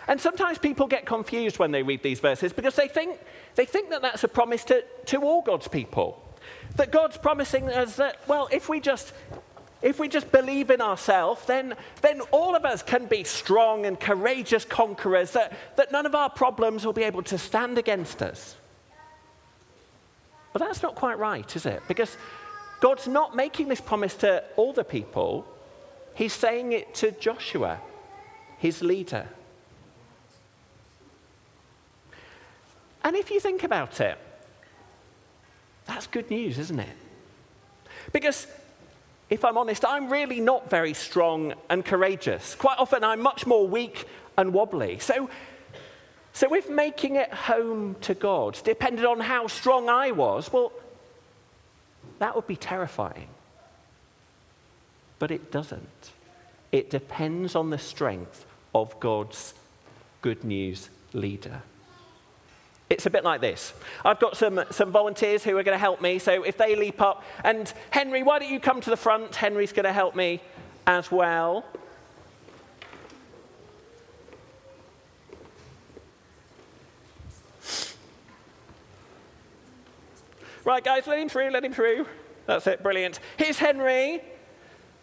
and 0.07 0.19
sometimes 0.19 0.57
people 0.57 0.87
get 0.87 1.05
confused 1.05 1.59
when 1.59 1.69
they 1.69 1.83
read 1.83 2.01
these 2.01 2.19
verses 2.19 2.51
because 2.51 2.75
they 2.75 2.87
think, 2.87 3.19
they 3.53 3.65
think 3.65 3.91
that 3.91 4.01
that's 4.01 4.23
a 4.23 4.27
promise 4.27 4.63
to, 4.63 4.83
to 5.05 5.21
all 5.21 5.43
God's 5.43 5.67
people. 5.67 6.19
That 6.77 6.91
God's 6.91 7.15
promising 7.15 7.69
us 7.69 7.97
that, 7.97 8.27
well, 8.27 8.49
if 8.51 8.69
we 8.69 8.79
just 8.79 9.13
if 9.83 9.99
we 9.99 10.07
just 10.07 10.31
believe 10.31 10.71
in 10.71 10.81
ourselves, 10.81 11.45
then, 11.45 11.75
then 12.01 12.21
all 12.31 12.55
of 12.55 12.65
us 12.65 12.81
can 12.81 13.05
be 13.05 13.23
strong 13.23 13.85
and 13.85 13.99
courageous 13.99 14.65
conquerors, 14.65 15.33
that, 15.33 15.53
that 15.75 15.91
none 15.91 16.07
of 16.07 16.15
our 16.15 16.31
problems 16.31 16.83
will 16.83 16.93
be 16.93 17.03
able 17.03 17.21
to 17.21 17.37
stand 17.37 17.77
against 17.77 18.23
us. 18.23 18.55
But 20.53 20.63
that's 20.63 20.81
not 20.81 20.95
quite 20.95 21.19
right, 21.19 21.55
is 21.55 21.67
it? 21.67 21.83
Because 21.87 22.17
God's 22.79 23.07
not 23.07 23.35
making 23.35 23.67
this 23.67 23.79
promise 23.79 24.15
to 24.15 24.43
all 24.55 24.73
the 24.73 24.83
people, 24.83 25.45
He's 26.17 26.33
saying 26.33 26.71
it 26.71 26.95
to 26.95 27.11
Joshua, 27.11 27.79
his 28.57 28.81
leader. 28.81 29.27
And 33.03 33.15
if 33.15 33.29
you 33.29 33.39
think 33.39 33.63
about 33.63 34.01
it, 34.01 34.17
that's 35.85 36.07
good 36.07 36.31
news, 36.31 36.57
isn't 36.57 36.79
it? 36.79 36.97
Because 38.11 38.47
if 39.29 39.45
I'm 39.45 39.59
honest, 39.59 39.85
I'm 39.85 40.09
really 40.09 40.39
not 40.39 40.71
very 40.71 40.95
strong 40.95 41.53
and 41.69 41.85
courageous. 41.85 42.55
Quite 42.55 42.79
often, 42.79 43.03
I'm 43.03 43.21
much 43.21 43.45
more 43.45 43.67
weak 43.67 44.07
and 44.39 44.53
wobbly. 44.53 44.97
So, 44.97 45.29
so 46.33 46.51
if 46.55 46.67
making 46.67 47.17
it 47.17 47.31
home 47.31 47.95
to 48.01 48.15
God 48.15 48.59
depended 48.63 49.05
on 49.05 49.19
how 49.19 49.45
strong 49.45 49.87
I 49.87 50.09
was, 50.09 50.51
well, 50.51 50.71
that 52.17 52.35
would 52.35 52.47
be 52.47 52.55
terrifying. 52.55 53.27
But 55.19 55.31
it 55.31 55.51
doesn't. 55.51 56.11
It 56.71 56.89
depends 56.89 57.55
on 57.55 57.69
the 57.69 57.77
strength 57.77 58.45
of 58.75 58.99
God's 58.99 59.53
good 60.21 60.43
news 60.43 60.89
leader. 61.13 61.61
It's 62.89 63.05
a 63.05 63.09
bit 63.09 63.23
like 63.23 63.41
this. 63.41 63.73
I've 64.05 64.19
got 64.19 64.37
some, 64.37 64.63
some 64.71 64.91
volunteers 64.91 65.43
who 65.43 65.57
are 65.57 65.63
going 65.63 65.75
to 65.75 65.79
help 65.79 66.01
me, 66.01 66.19
so 66.19 66.43
if 66.43 66.57
they 66.57 66.75
leap 66.75 67.01
up, 67.01 67.23
and 67.43 67.71
Henry, 67.89 68.23
why 68.23 68.39
don't 68.39 68.49
you 68.49 68.59
come 68.59 68.79
to 68.79 68.89
the 68.89 68.97
front? 68.97 69.35
Henry's 69.35 69.73
going 69.73 69.85
to 69.85 69.93
help 69.93 70.15
me 70.15 70.41
as 70.85 71.11
well. 71.11 71.65
Right, 80.63 80.83
guys, 80.83 81.07
let 81.07 81.19
him 81.19 81.29
through, 81.29 81.49
let 81.49 81.63
him 81.63 81.73
through. 81.73 82.05
That's 82.45 82.67
it, 82.67 82.83
brilliant. 82.83 83.19
Here's 83.37 83.57
Henry. 83.57 84.21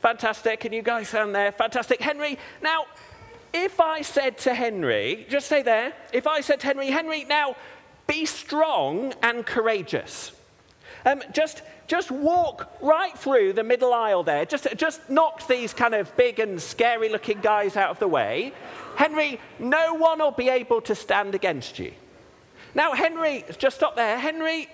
Fantastic. 0.04 0.66
And 0.66 0.74
you 0.74 0.82
guys 0.82 1.10
down 1.10 1.32
there, 1.32 1.50
fantastic. 1.50 1.98
Henry, 1.98 2.38
now, 2.62 2.84
if 3.54 3.80
I 3.80 4.02
said 4.02 4.36
to 4.40 4.52
Henry, 4.52 5.26
just 5.30 5.46
stay 5.46 5.62
there, 5.62 5.94
if 6.12 6.26
I 6.26 6.42
said 6.42 6.60
to 6.60 6.66
Henry, 6.66 6.88
Henry, 6.88 7.24
now 7.24 7.56
be 8.06 8.26
strong 8.26 9.14
and 9.22 9.46
courageous. 9.46 10.32
Um, 11.06 11.22
just, 11.32 11.62
just 11.86 12.10
walk 12.10 12.70
right 12.82 13.18
through 13.18 13.54
the 13.54 13.64
middle 13.64 13.94
aisle 13.94 14.22
there. 14.22 14.44
Just, 14.44 14.66
just 14.76 15.08
knock 15.08 15.46
these 15.48 15.72
kind 15.72 15.94
of 15.94 16.14
big 16.18 16.38
and 16.38 16.60
scary 16.60 17.08
looking 17.08 17.40
guys 17.40 17.74
out 17.74 17.88
of 17.88 17.98
the 17.98 18.08
way. 18.08 18.52
Henry, 18.96 19.40
no 19.58 19.94
one 19.94 20.18
will 20.18 20.32
be 20.32 20.50
able 20.50 20.82
to 20.82 20.94
stand 20.94 21.34
against 21.34 21.78
you. 21.78 21.94
Now, 22.74 22.92
Henry, 22.92 23.42
just 23.56 23.76
stop 23.76 23.96
there. 23.96 24.18
Henry, 24.18 24.68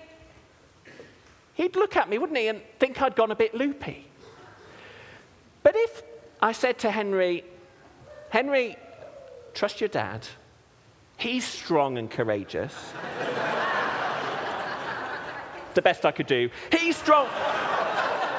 he'd 1.53 1.77
look 1.77 1.95
at 1.95 2.09
me, 2.09 2.17
wouldn't 2.17 2.37
he, 2.37 2.49
and 2.49 2.61
think 2.79 3.01
I'd 3.01 3.15
gone 3.15 3.31
a 3.31 3.35
bit 3.35 3.55
loopy. 3.55 4.07
But 5.63 5.75
if 5.75 6.03
I 6.41 6.51
said 6.51 6.79
to 6.79 6.91
Henry, 6.91 7.43
Henry, 8.29 8.77
trust 9.53 9.81
your 9.81 9.89
dad, 9.89 10.27
he's 11.17 11.45
strong 11.45 11.97
and 11.97 12.09
courageous. 12.09 12.73
the 15.73 15.81
best 15.81 16.05
I 16.05 16.11
could 16.11 16.27
do. 16.27 16.49
He's 16.71 16.97
strong. 16.97 17.27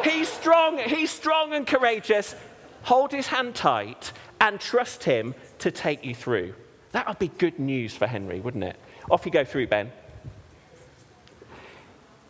He's 0.04 0.28
strong. 0.28 0.78
He's 0.78 1.10
strong 1.10 1.52
and 1.52 1.66
courageous. 1.66 2.34
Hold 2.82 3.12
his 3.12 3.28
hand 3.28 3.54
tight 3.54 4.12
and 4.40 4.60
trust 4.60 5.04
him 5.04 5.34
to 5.60 5.70
take 5.70 6.04
you 6.04 6.14
through. 6.14 6.54
That 6.90 7.06
would 7.06 7.18
be 7.18 7.28
good 7.28 7.58
news 7.58 7.94
for 7.94 8.06
Henry, 8.06 8.40
wouldn't 8.40 8.64
it? 8.64 8.76
Off 9.10 9.24
you 9.24 9.32
go 9.32 9.44
through, 9.44 9.68
Ben. 9.68 9.92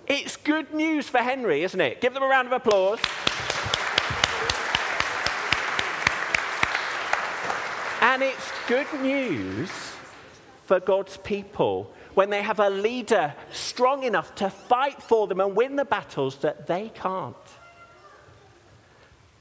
It's 0.07 0.37
good 0.37 0.75
news 0.75 1.09
for 1.09 1.19
Henry, 1.19 1.63
isn't 1.63 1.81
it? 1.81 2.01
Give 2.01 2.13
them 2.13 2.23
a 2.23 2.27
round 2.27 2.49
of 2.49 2.53
applause. 2.53 2.99
And 8.03 8.21
it's 8.21 8.51
good 8.67 8.93
news 9.01 9.71
for 10.65 10.81
God's 10.81 11.17
people 11.19 11.95
when 12.15 12.31
they 12.31 12.43
have 12.43 12.59
a 12.59 12.69
leader 12.69 13.33
strong 13.53 14.03
enough 14.03 14.35
to 14.35 14.51
fight 14.51 15.01
for 15.01 15.29
them 15.29 15.41
and 15.41 15.55
win 15.55 15.77
the 15.77 15.85
battles 15.85 16.37
that 16.39 16.67
they 16.67 16.89
can't. 16.89 17.37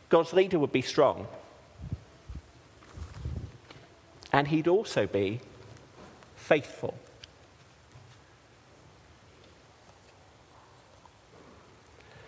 God's 0.09 0.31
leader 0.31 0.59
would 0.59 0.71
be 0.71 0.83
strong. 0.83 1.27
And 4.31 4.47
he'd 4.47 4.67
also 4.67 5.07
be 5.07 5.39
faithful. 6.35 6.93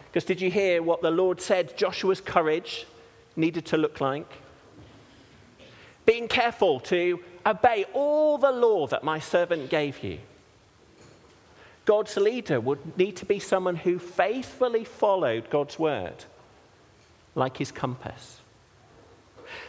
Because 0.08 0.25
did 0.25 0.42
you 0.42 0.50
hear 0.50 0.82
what 0.82 1.04
the 1.04 1.12
Lord 1.12 1.42
said 1.42 1.78
Joshua's 1.78 2.22
courage 2.22 2.88
needed 3.36 3.66
to 3.68 3.78
look 3.78 4.02
like? 4.02 4.42
Being 6.05 6.27
careful 6.27 6.79
to 6.81 7.19
obey 7.45 7.86
all 7.93 8.38
the 8.38 8.51
law 8.51 8.88
that 8.88 9.03
my 9.03 9.19
servant 9.19 9.69
gave 9.69 10.03
you. 10.03 10.19
God's 11.86 12.15
leader 12.15 12.60
would 12.62 12.98
need 12.98 13.17
to 13.17 13.25
be 13.25 13.39
someone 13.39 13.75
who 13.75 14.00
faithfully 14.00 14.86
followed 14.86 15.50
God's 15.50 15.77
word, 15.77 16.25
like 17.36 17.57
his 17.57 17.72
compass. 17.72 18.39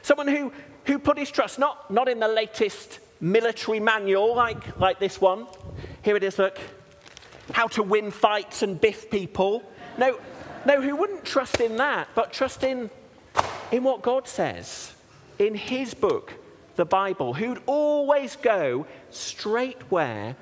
Someone 0.02 0.28
who, 0.28 0.52
who 0.84 0.98
put 0.98 1.18
his 1.18 1.30
trust 1.30 1.58
not, 1.58 1.90
not 1.90 2.08
in 2.08 2.20
the 2.20 2.28
latest 2.28 3.00
military 3.20 3.80
manual 3.80 4.34
like, 4.34 4.78
like 4.78 5.00
this 5.00 5.20
one. 5.20 5.46
Here 6.02 6.16
it 6.16 6.22
is, 6.22 6.38
look. 6.38 6.58
How 7.52 7.66
to 7.68 7.82
win 7.82 8.10
fights 8.10 8.62
and 8.62 8.80
biff 8.80 9.10
people. 9.10 9.64
No, 9.98 10.18
no, 10.64 10.80
who 10.80 10.96
wouldn't 10.96 11.24
trust 11.24 11.60
in 11.60 11.76
that, 11.76 12.08
but 12.14 12.32
trust 12.32 12.62
in, 12.62 12.90
in 13.70 13.82
what 13.82 14.02
God 14.02 14.28
says 14.28 14.93
in 15.38 15.54
his 15.54 15.94
book, 15.94 16.34
the 16.76 16.84
Bible, 16.84 17.34
who'd 17.34 17.62
always 17.66 18.36
go 18.36 18.86
straight 19.10 19.80
where 19.90 20.36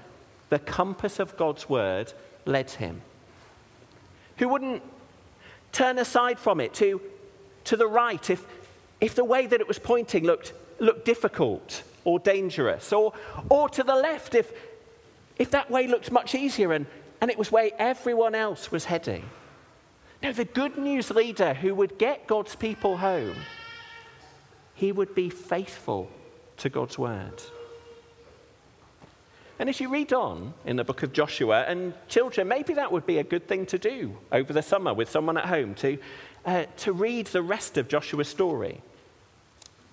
the 0.48 0.58
compass 0.58 1.18
of 1.18 1.36
God's 1.36 1.68
word 1.68 2.12
led 2.44 2.70
him, 2.70 3.02
who 4.38 4.48
wouldn't 4.48 4.82
turn 5.72 5.98
aside 5.98 6.38
from 6.38 6.60
it 6.60 6.74
to, 6.74 7.00
to 7.64 7.76
the 7.76 7.86
right 7.86 8.30
if, 8.30 8.44
if 9.00 9.14
the 9.14 9.24
way 9.24 9.46
that 9.46 9.60
it 9.60 9.68
was 9.68 9.78
pointing 9.78 10.24
looked, 10.24 10.52
looked 10.78 11.04
difficult 11.04 11.82
or 12.04 12.18
dangerous, 12.18 12.92
or, 12.92 13.12
or 13.48 13.68
to 13.68 13.82
the 13.82 13.94
left 13.94 14.34
if, 14.34 14.52
if 15.38 15.50
that 15.50 15.70
way 15.70 15.86
looked 15.86 16.10
much 16.10 16.34
easier 16.34 16.72
and, 16.72 16.86
and 17.20 17.30
it 17.30 17.38
was 17.38 17.52
where 17.52 17.70
everyone 17.78 18.34
else 18.34 18.70
was 18.70 18.86
heading. 18.86 19.24
No, 20.22 20.32
the 20.32 20.44
good 20.44 20.78
news 20.78 21.10
leader 21.10 21.54
who 21.54 21.74
would 21.74 21.98
get 21.98 22.26
God's 22.26 22.54
people 22.54 22.98
home 22.98 23.36
he 24.74 24.92
would 24.92 25.14
be 25.14 25.30
faithful 25.30 26.10
to 26.58 26.68
God's 26.68 26.98
word. 26.98 27.42
And 29.58 29.68
as 29.68 29.80
you 29.80 29.90
read 29.90 30.12
on 30.12 30.54
in 30.64 30.76
the 30.76 30.84
book 30.84 31.02
of 31.02 31.12
Joshua, 31.12 31.64
and 31.68 31.94
children, 32.08 32.48
maybe 32.48 32.74
that 32.74 32.90
would 32.90 33.06
be 33.06 33.18
a 33.18 33.22
good 33.24 33.46
thing 33.46 33.66
to 33.66 33.78
do 33.78 34.16
over 34.32 34.52
the 34.52 34.62
summer 34.62 34.92
with 34.92 35.08
someone 35.08 35.36
at 35.36 35.46
home 35.46 35.74
to, 35.76 35.98
uh, 36.44 36.64
to 36.78 36.92
read 36.92 37.26
the 37.28 37.42
rest 37.42 37.78
of 37.78 37.86
Joshua's 37.86 38.28
story. 38.28 38.80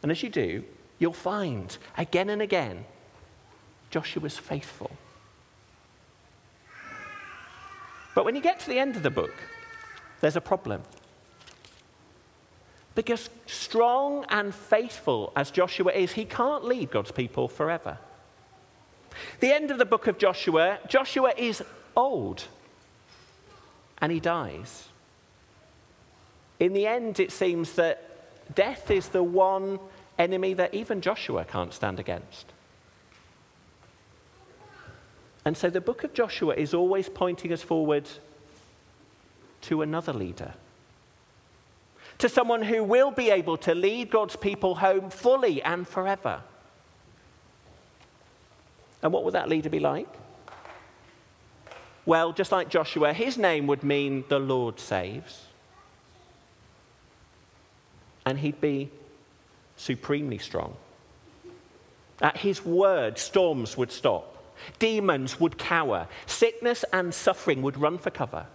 And 0.01 0.11
as 0.11 0.23
you 0.23 0.29
do, 0.29 0.63
you'll 0.97 1.13
find 1.13 1.77
again 1.97 2.29
and 2.29 2.41
again 2.41 2.85
Joshua's 3.91 4.37
faithful. 4.37 4.91
But 8.15 8.25
when 8.25 8.35
you 8.35 8.41
get 8.41 8.59
to 8.61 8.67
the 8.67 8.79
end 8.79 8.95
of 8.95 9.03
the 9.03 9.11
book, 9.11 9.33
there's 10.21 10.35
a 10.35 10.41
problem. 10.41 10.81
Because 12.95 13.29
strong 13.45 14.25
and 14.29 14.53
faithful 14.53 15.31
as 15.35 15.51
Joshua 15.51 15.91
is, 15.91 16.13
he 16.13 16.25
can't 16.25 16.65
lead 16.65 16.91
God's 16.91 17.11
people 17.11 17.47
forever. 17.47 17.97
The 19.39 19.53
end 19.53 19.71
of 19.71 19.77
the 19.77 19.85
book 19.85 20.07
of 20.07 20.17
Joshua, 20.17 20.79
Joshua 20.87 21.33
is 21.37 21.63
old 21.95 22.45
and 23.99 24.11
he 24.11 24.19
dies. 24.19 24.87
In 26.59 26.73
the 26.73 26.87
end, 26.87 27.19
it 27.19 27.31
seems 27.31 27.73
that 27.73 28.55
death 28.55 28.91
is 28.91 29.09
the 29.09 29.23
one 29.23 29.79
enemy 30.17 30.53
that 30.53 30.73
even 30.73 31.01
Joshua 31.01 31.45
can't 31.45 31.73
stand 31.73 31.99
against. 31.99 32.47
And 35.45 35.55
so 35.55 35.69
the 35.69 35.81
book 35.81 36.03
of 36.03 36.13
Joshua 36.13 36.53
is 36.55 36.73
always 36.73 37.07
pointing 37.07 37.53
us 37.53 37.61
forward 37.61 38.09
to 39.61 39.81
another 39.81 40.13
leader, 40.13 40.53
to 42.19 42.29
someone 42.29 42.61
who 42.61 42.83
will 42.83 43.11
be 43.11 43.29
able 43.29 43.57
to 43.57 43.73
lead 43.73 44.11
God's 44.11 44.35
people 44.35 44.75
home 44.75 45.09
fully 45.09 45.61
and 45.63 45.87
forever. 45.87 46.41
And 49.01 49.11
what 49.13 49.23
would 49.23 49.33
that 49.33 49.49
leader 49.49 49.69
be 49.69 49.79
like? 49.79 50.07
Well, 52.05 52.33
just 52.33 52.51
like 52.51 52.69
Joshua, 52.69 53.13
his 53.13 53.37
name 53.37 53.67
would 53.67 53.83
mean 53.83 54.25
the 54.29 54.39
Lord 54.39 54.79
saves. 54.79 55.45
And 58.25 58.39
he'd 58.39 58.59
be 58.59 58.89
supremely 59.77 60.37
strong. 60.37 60.75
At 62.21 62.37
his 62.37 62.65
word, 62.65 63.17
storms 63.17 63.77
would 63.77 63.91
stop, 63.91 64.35
demons 64.77 65.39
would 65.39 65.57
cower, 65.57 66.07
sickness 66.25 66.83
and 66.91 67.13
suffering 67.13 67.61
would 67.61 67.77
run 67.77 67.97
for 67.97 68.09
cover. 68.09 68.45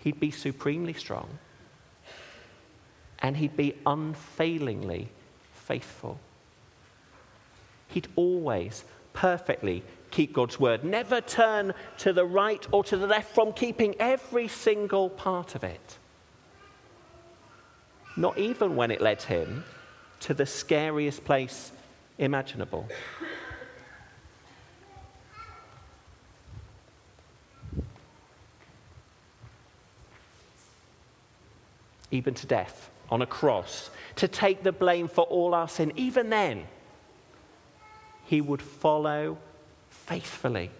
He'd 0.00 0.18
be 0.18 0.32
supremely 0.32 0.94
strong, 0.94 1.38
and 3.20 3.36
he'd 3.36 3.56
be 3.56 3.74
unfailingly 3.86 5.08
faithful. 5.52 6.18
He'd 7.88 8.08
always 8.16 8.84
perfectly 9.12 9.82
keep 10.10 10.32
God's 10.32 10.58
word, 10.58 10.84
never 10.84 11.20
turn 11.20 11.74
to 11.98 12.12
the 12.12 12.24
right 12.24 12.66
or 12.70 12.84
to 12.84 12.96
the 12.96 13.06
left 13.06 13.34
from 13.34 13.52
keeping 13.52 13.94
every 13.98 14.48
single 14.48 15.10
part 15.10 15.54
of 15.54 15.64
it. 15.64 15.98
Not 18.16 18.38
even 18.38 18.76
when 18.76 18.90
it 18.90 19.00
led 19.00 19.22
him 19.22 19.64
to 20.20 20.34
the 20.34 20.46
scariest 20.46 21.24
place 21.24 21.72
imaginable. 22.18 22.88
Even 32.10 32.34
to 32.34 32.46
death 32.46 32.90
on 33.10 33.22
a 33.22 33.26
cross, 33.26 33.90
to 34.16 34.28
take 34.28 34.62
the 34.62 34.72
blame 34.72 35.08
for 35.08 35.24
all 35.24 35.54
our 35.54 35.68
sin. 35.68 35.92
Even 35.96 36.30
then, 36.30 36.66
he 38.24 38.40
would 38.40 38.60
follow 38.60 39.38
faithfully, 39.90 40.70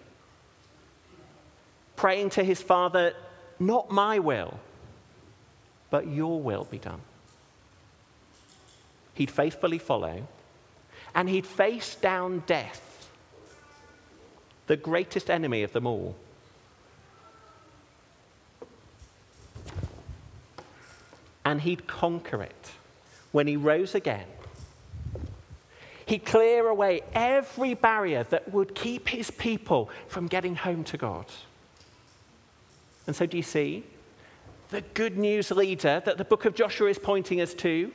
praying 1.95 2.29
to 2.31 2.43
his 2.43 2.61
Father, 2.61 3.13
Not 3.59 3.91
my 3.91 4.19
will, 4.19 4.59
but 5.89 6.07
your 6.07 6.39
will 6.39 6.65
be 6.65 6.77
done. 6.77 7.01
He'd 9.15 9.31
faithfully 9.31 9.79
follow, 9.79 10.27
and 11.13 11.27
he'd 11.27 11.45
face 11.45 11.95
down 11.95 12.43
death, 12.45 13.09
the 14.67 14.77
greatest 14.77 15.29
enemy 15.29 15.63
of 15.63 15.73
them 15.73 15.87
all. 15.87 16.15
And 21.49 21.61
he'd 21.61 21.87
conquer 21.87 22.43
it 22.43 22.71
when 23.31 23.47
he 23.47 23.57
rose 23.57 23.95
again 23.95 24.27
He'd 26.09 26.25
clear 26.25 26.67
away 26.67 27.01
every 27.13 27.75
barrier 27.75 28.23
that 28.31 28.51
would 28.51 28.73
keep 28.73 29.07
his 29.09 29.29
people 29.29 29.91
from 30.07 30.25
getting 30.25 30.55
home 30.55 30.83
to 30.85 30.97
God. 30.97 31.27
And 33.05 33.15
so, 33.15 33.27
do 33.27 33.37
you 33.37 33.43
see 33.43 33.83
the 34.69 34.81
good 34.81 35.19
news 35.19 35.51
leader 35.51 36.01
that 36.03 36.17
the 36.17 36.25
book 36.25 36.45
of 36.45 36.55
Joshua 36.55 36.89
is 36.89 36.97
pointing 36.97 37.41
us 37.41 37.53
to? 37.55 37.91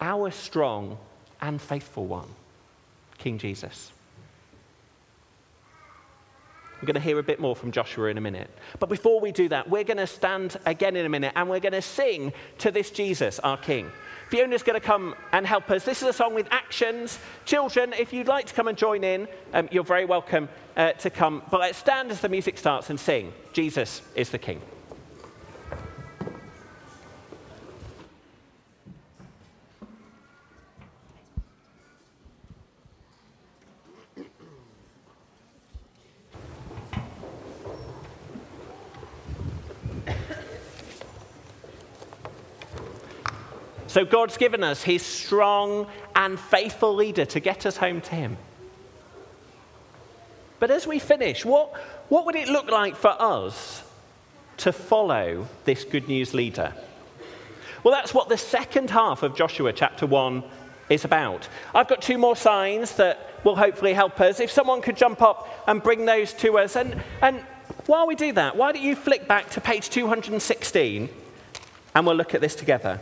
Our 0.00 0.32
strong 0.32 0.98
and 1.40 1.62
faithful 1.62 2.06
one, 2.06 2.28
King 3.18 3.38
Jesus. 3.38 3.92
We're 6.80 6.86
going 6.86 6.94
to 6.94 7.00
hear 7.00 7.18
a 7.18 7.22
bit 7.22 7.40
more 7.40 7.56
from 7.56 7.72
Joshua 7.72 8.08
in 8.08 8.18
a 8.18 8.20
minute. 8.20 8.50
But 8.78 8.88
before 8.88 9.20
we 9.20 9.32
do 9.32 9.48
that, 9.48 9.68
we're 9.68 9.84
going 9.84 9.96
to 9.96 10.06
stand 10.06 10.58
again 10.64 10.94
in 10.94 11.04
a 11.04 11.08
minute 11.08 11.32
and 11.34 11.50
we're 11.50 11.60
going 11.60 11.72
to 11.72 11.82
sing 11.82 12.32
to 12.58 12.70
this 12.70 12.90
Jesus, 12.90 13.40
our 13.40 13.56
King. 13.56 13.90
Fiona's 14.30 14.62
going 14.62 14.78
to 14.78 14.86
come 14.86 15.14
and 15.32 15.46
help 15.46 15.70
us. 15.70 15.84
This 15.84 16.02
is 16.02 16.08
a 16.08 16.12
song 16.12 16.34
with 16.34 16.46
actions. 16.50 17.18
Children, 17.46 17.94
if 17.94 18.12
you'd 18.12 18.28
like 18.28 18.46
to 18.46 18.54
come 18.54 18.68
and 18.68 18.78
join 18.78 19.02
in, 19.02 19.26
um, 19.54 19.68
you're 19.72 19.82
very 19.82 20.04
welcome 20.04 20.48
uh, 20.76 20.92
to 20.92 21.10
come. 21.10 21.42
But 21.50 21.60
let's 21.60 21.78
stand 21.78 22.10
as 22.10 22.20
the 22.20 22.28
music 22.28 22.58
starts 22.58 22.90
and 22.90 23.00
sing 23.00 23.32
Jesus 23.52 24.02
is 24.14 24.30
the 24.30 24.38
King. 24.38 24.60
So 43.98 44.04
God's 44.04 44.36
given 44.36 44.62
us 44.62 44.84
his 44.84 45.04
strong 45.04 45.88
and 46.14 46.38
faithful 46.38 46.94
leader 46.94 47.24
to 47.24 47.40
get 47.40 47.66
us 47.66 47.78
home 47.78 48.00
to 48.02 48.14
him. 48.14 48.36
But 50.60 50.70
as 50.70 50.86
we 50.86 51.00
finish, 51.00 51.44
what, 51.44 51.76
what 52.08 52.24
would 52.24 52.36
it 52.36 52.46
look 52.46 52.70
like 52.70 52.94
for 52.94 53.12
us 53.20 53.82
to 54.58 54.72
follow 54.72 55.48
this 55.64 55.82
good 55.82 56.06
news 56.06 56.32
leader? 56.32 56.74
Well, 57.82 57.92
that's 57.92 58.14
what 58.14 58.28
the 58.28 58.38
second 58.38 58.90
half 58.90 59.24
of 59.24 59.34
Joshua 59.34 59.72
chapter 59.72 60.06
1 60.06 60.44
is 60.90 61.04
about. 61.04 61.48
I've 61.74 61.88
got 61.88 62.00
two 62.00 62.18
more 62.18 62.36
signs 62.36 62.94
that 62.94 63.18
will 63.42 63.56
hopefully 63.56 63.94
help 63.94 64.20
us. 64.20 64.38
If 64.38 64.52
someone 64.52 64.80
could 64.80 64.96
jump 64.96 65.22
up 65.22 65.48
and 65.66 65.82
bring 65.82 66.04
those 66.04 66.32
to 66.34 66.58
us. 66.58 66.76
And, 66.76 67.02
and 67.20 67.40
while 67.86 68.06
we 68.06 68.14
do 68.14 68.32
that, 68.34 68.54
why 68.54 68.70
don't 68.70 68.80
you 68.80 68.94
flick 68.94 69.26
back 69.26 69.50
to 69.50 69.60
page 69.60 69.90
216 69.90 71.08
and 71.96 72.06
we'll 72.06 72.14
look 72.14 72.36
at 72.36 72.40
this 72.40 72.54
together. 72.54 73.00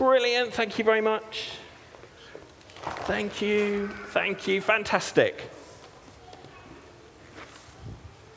Brilliant. 0.00 0.54
Thank 0.54 0.78
you 0.78 0.84
very 0.86 1.02
much. 1.02 1.50
Thank 3.04 3.42
you. 3.42 3.88
Thank 4.12 4.48
you. 4.48 4.62
Fantastic. 4.62 5.50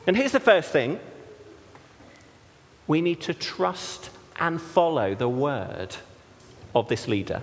And 0.06 0.14
here's 0.14 0.32
the 0.32 0.40
first 0.40 0.72
thing 0.72 1.00
we 2.86 3.00
need 3.00 3.22
to 3.22 3.32
trust 3.32 4.10
and 4.38 4.60
follow 4.60 5.14
the 5.14 5.30
word 5.30 5.96
of 6.74 6.88
this 6.88 7.08
leader. 7.08 7.42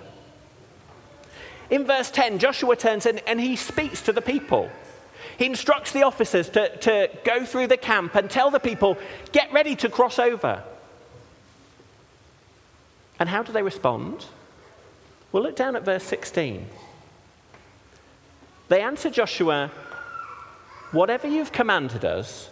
In 1.68 1.84
verse 1.84 2.08
10, 2.12 2.38
Joshua 2.38 2.76
turns 2.76 3.06
and, 3.06 3.20
and 3.26 3.40
he 3.40 3.56
speaks 3.56 4.02
to 4.02 4.12
the 4.12 4.22
people. 4.22 4.70
He 5.36 5.46
instructs 5.46 5.90
the 5.90 6.04
officers 6.04 6.48
to, 6.50 6.76
to 6.76 7.10
go 7.24 7.44
through 7.44 7.66
the 7.66 7.76
camp 7.76 8.14
and 8.14 8.30
tell 8.30 8.52
the 8.52 8.60
people, 8.60 8.98
get 9.32 9.52
ready 9.52 9.74
to 9.74 9.88
cross 9.88 10.20
over. 10.20 10.62
And 13.22 13.28
how 13.28 13.44
do 13.44 13.52
they 13.52 13.62
respond? 13.62 14.24
Well, 15.30 15.44
look 15.44 15.54
down 15.54 15.76
at 15.76 15.84
verse 15.84 16.02
16. 16.02 16.66
They 18.66 18.80
answer 18.80 19.10
Joshua, 19.10 19.70
Whatever 20.90 21.28
you've 21.28 21.52
commanded 21.52 22.04
us, 22.04 22.50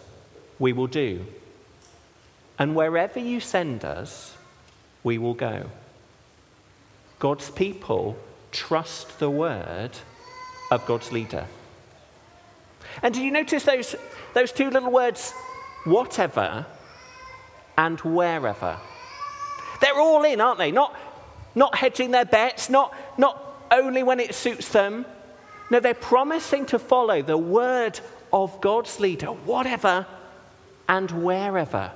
we 0.59 0.71
will 0.71 0.87
do. 0.87 1.25
And 2.57 2.73
wherever 2.73 3.19
you 3.19 3.41
send 3.41 3.83
us, 3.83 4.37
we 5.03 5.17
will 5.17 5.33
go. 5.33 5.65
God's 7.19 7.49
people 7.49 8.15
trust 8.53 9.19
the 9.19 9.29
word 9.29 9.91
of 10.71 10.85
God's 10.85 11.11
leader. 11.11 11.47
And 13.03 13.13
do 13.13 13.21
you 13.21 13.31
notice 13.31 13.65
those, 13.65 13.93
those 14.33 14.53
two 14.53 14.69
little 14.69 14.89
words, 14.89 15.33
whatever 15.83 16.65
and 17.77 17.99
wherever? 17.99 18.79
They're 19.81 19.99
all 19.99 20.23
in, 20.23 20.39
aren't 20.39 20.59
they? 20.59 20.71
Not, 20.71 20.95
not 21.53 21.75
hedging 21.75 22.11
their 22.11 22.25
bets, 22.25 22.69
not, 22.69 22.95
not 23.17 23.67
only 23.71 24.03
when 24.03 24.19
it 24.19 24.33
suits 24.33 24.69
them. 24.69 25.05
No, 25.69 25.79
they're 25.79 25.93
promising 25.93 26.65
to 26.67 26.79
follow 26.79 27.21
the 27.21 27.37
word 27.37 27.99
of 28.31 28.61
God's 28.61 28.99
leader, 28.99 29.27
whatever 29.27 30.05
and 30.87 31.09
wherever, 31.23 31.91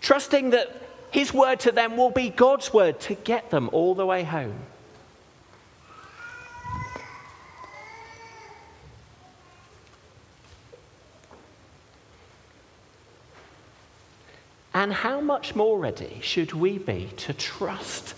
trusting 0.00 0.50
that 0.50 0.82
his 1.10 1.32
word 1.32 1.60
to 1.60 1.72
them 1.72 1.96
will 1.96 2.10
be 2.10 2.28
God's 2.28 2.72
word 2.72 2.98
to 3.00 3.14
get 3.14 3.50
them 3.50 3.70
all 3.72 3.94
the 3.94 4.04
way 4.04 4.24
home. 4.24 4.58
And 14.76 14.92
how 14.92 15.22
much 15.22 15.54
more 15.54 15.78
ready 15.78 16.18
should 16.20 16.52
we 16.52 16.76
be 16.76 17.08
to 17.16 17.32
trust 17.32 18.12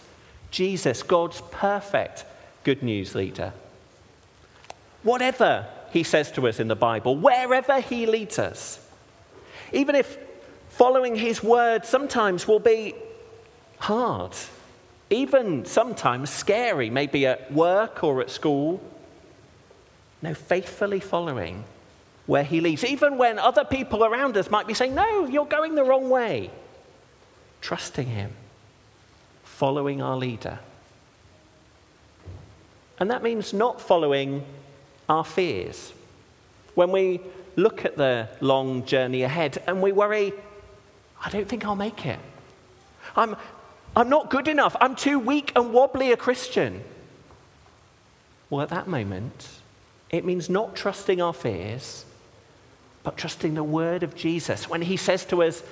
Jesus, 0.51 1.05
God's 1.05 1.41
perfect 1.53 2.25
good 2.65 2.83
news 2.83 3.15
leader? 3.15 3.53
Whatever 5.05 5.67
he 5.93 6.03
says 6.03 6.33
to 6.33 6.49
us 6.49 6.59
in 6.59 6.67
the 6.67 6.75
Bible, 6.75 7.15
wherever 7.15 7.79
he 7.79 8.07
leads 8.07 8.41
us, 8.41 8.85
even 9.73 9.95
if 9.95 10.19
following 10.69 11.15
his 11.15 11.45
word 11.45 11.87
sometimes 11.87 12.49
will 12.49 12.59
be 12.59 12.93
hard, 13.79 14.33
even 15.11 15.65
sometimes 15.65 16.29
scary, 16.29 16.91
maybe 16.91 17.25
at 17.25 17.53
work 17.53 18.03
or 18.03 18.21
at 18.21 18.31
school. 18.31 18.83
No, 20.23 20.35
faithfully 20.35 20.99
following 20.99 21.63
where 22.29 22.45
he 22.45 22.61
leads, 22.61 22.85
even 22.85 23.17
when 23.17 23.39
other 23.39 23.65
people 23.65 24.05
around 24.05 24.37
us 24.37 24.51
might 24.51 24.67
be 24.67 24.75
saying, 24.75 24.95
No, 24.95 25.27
you're 25.27 25.47
going 25.47 25.75
the 25.75 25.83
wrong 25.83 26.11
way. 26.11 26.51
Trusting 27.63 28.07
him, 28.07 28.33
following 29.43 30.03
our 30.03 30.15
leader. 30.15 30.59
And 33.01 33.11
that 33.11 33.23
means 33.23 33.55
not 33.55 33.81
following 33.81 34.45
our 35.09 35.25
fears. 35.25 35.95
When 36.75 36.93
we 36.93 37.21
look 37.57 37.87
at 37.87 37.97
the 37.97 38.29
long 38.41 38.85
journey 38.85 39.23
ahead 39.23 39.63
and 39.67 39.81
we 39.81 39.93
worry, 39.93 40.35
I 41.25 41.31
don't 41.31 41.49
think 41.49 41.65
I'll 41.65 41.77
make 41.77 42.05
it. 42.05 42.21
I'm, 43.17 43.37
I'm 43.97 44.11
not 44.11 44.29
good 44.29 44.49
enough. 44.49 44.77
I'm 44.83 44.95
too 44.95 45.19
weak 45.19 45.51
and 45.57 45.73
wobbly 45.73 46.13
a 46.13 46.17
Christian. 46.17 46.85
Well, 48.51 48.61
at 48.61 48.69
that 48.69 48.87
moment, 48.87 49.49
it 50.11 50.27
means 50.27 50.51
not 50.51 50.77
trusting 50.77 51.23
our 51.23 51.33
fears, 51.33 52.05
but 53.03 53.17
trusting 53.17 53.55
the 53.55 53.65
word 53.65 54.03
of 54.03 54.15
Jesus 54.15 54.69
when 54.69 54.83
he 54.83 54.97
says 54.97 55.25
to 55.27 55.43
us, 55.43 55.63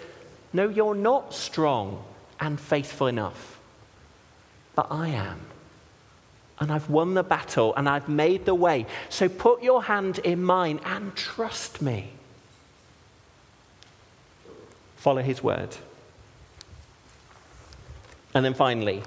No, 0.52 0.68
you're 0.68 0.94
not 0.94 1.34
strong 1.34 2.04
and 2.40 2.60
faithful 2.60 3.06
enough, 3.06 3.58
but 4.74 4.86
I 4.90 5.08
am. 5.08 5.40
And 6.58 6.72
I've 6.72 6.88
won 6.88 7.14
the 7.14 7.22
battle 7.22 7.74
and 7.76 7.88
I've 7.88 8.08
made 8.08 8.46
the 8.46 8.54
way. 8.54 8.86
So 9.10 9.28
put 9.28 9.62
your 9.62 9.82
hand 9.82 10.18
in 10.20 10.42
mine 10.42 10.80
and 10.84 11.14
trust 11.14 11.82
me. 11.82 12.10
Follow 14.96 15.22
his 15.22 15.42
word. 15.42 15.76
And 18.34 18.44
then 18.44 18.54
finally, 18.54 19.02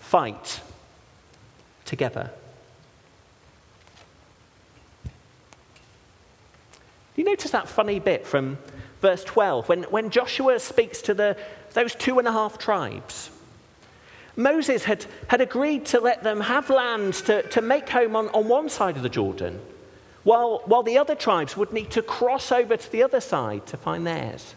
fight 0.00 0.60
together. 1.84 2.30
You 7.18 7.24
notice 7.24 7.50
that 7.50 7.68
funny 7.68 7.98
bit 7.98 8.24
from 8.24 8.58
verse 9.00 9.24
12 9.24 9.68
when, 9.68 9.82
when 9.84 10.10
Joshua 10.10 10.60
speaks 10.60 11.02
to 11.02 11.14
the, 11.14 11.36
those 11.72 11.96
two 11.96 12.20
and 12.20 12.28
a 12.28 12.32
half 12.32 12.58
tribes. 12.58 13.30
Moses 14.36 14.84
had, 14.84 15.04
had 15.26 15.40
agreed 15.40 15.84
to 15.86 15.98
let 15.98 16.22
them 16.22 16.40
have 16.40 16.70
land 16.70 17.14
to, 17.14 17.42
to 17.48 17.60
make 17.60 17.88
home 17.88 18.14
on, 18.14 18.28
on 18.28 18.46
one 18.46 18.68
side 18.68 18.96
of 18.96 19.02
the 19.02 19.08
Jordan, 19.08 19.60
while, 20.22 20.62
while 20.66 20.84
the 20.84 20.96
other 20.96 21.16
tribes 21.16 21.56
would 21.56 21.72
need 21.72 21.90
to 21.90 22.02
cross 22.02 22.52
over 22.52 22.76
to 22.76 22.92
the 22.92 23.02
other 23.02 23.20
side 23.20 23.66
to 23.66 23.76
find 23.76 24.06
theirs. 24.06 24.54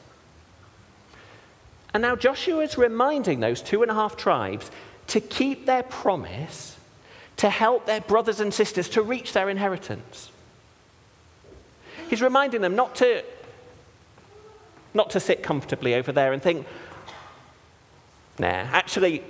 And 1.95 2.02
now 2.02 2.15
Joshua 2.15 2.60
is 2.60 2.78
reminding 2.78 3.39
those 3.39 3.63
two 3.63 3.82
and 3.82 3.89
a 3.89 3.95
half 3.95 4.15
tribes 4.15 4.69
to 5.08 5.19
keep 5.19 5.65
their 5.65 5.82
promise 5.82 6.78
to 7.38 7.50
help 7.50 7.88
their 7.88 8.02
brothers 8.02 8.39
and 8.39 8.54
sisters 8.54 8.88
to 8.89 9.02
reach 9.02 9.34
their 9.34 9.50
inheritance. 9.50 10.31
He's 12.12 12.21
reminding 12.21 12.60
them 12.60 12.76
not 12.76 12.93
to, 12.95 13.24
not 14.93 15.12
to 15.12 15.21
sit 15.21 15.41
comfortably 15.41 15.95
over 15.95 16.12
there 16.12 16.34
and 16.34 16.43
think, 16.43 16.67
nah, 18.38 18.47
actually, 18.47 19.24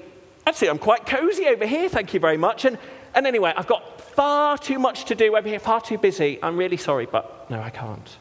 actually, 0.48 0.70
I'm 0.72 0.80
quite 0.80 1.06
cozy 1.06 1.46
over 1.46 1.68
here, 1.68 1.90
thank 1.90 2.16
you 2.16 2.20
very 2.20 2.38
much. 2.38 2.66
And, 2.66 2.80
and 3.14 3.28
anyway, 3.28 3.54
I've 3.56 3.68
got 3.68 4.02
far 4.02 4.58
too 4.58 4.80
much 4.80 5.06
to 5.06 5.16
do 5.16 5.38
over 5.38 5.48
here, 5.48 5.60
far 5.60 5.80
too 5.80 6.00
busy. 6.00 6.40
I'm 6.42 6.58
really 6.58 6.76
sorry, 6.76 7.06
but 7.06 7.48
no, 7.52 7.62
I 7.62 7.70
can't. 7.70 8.18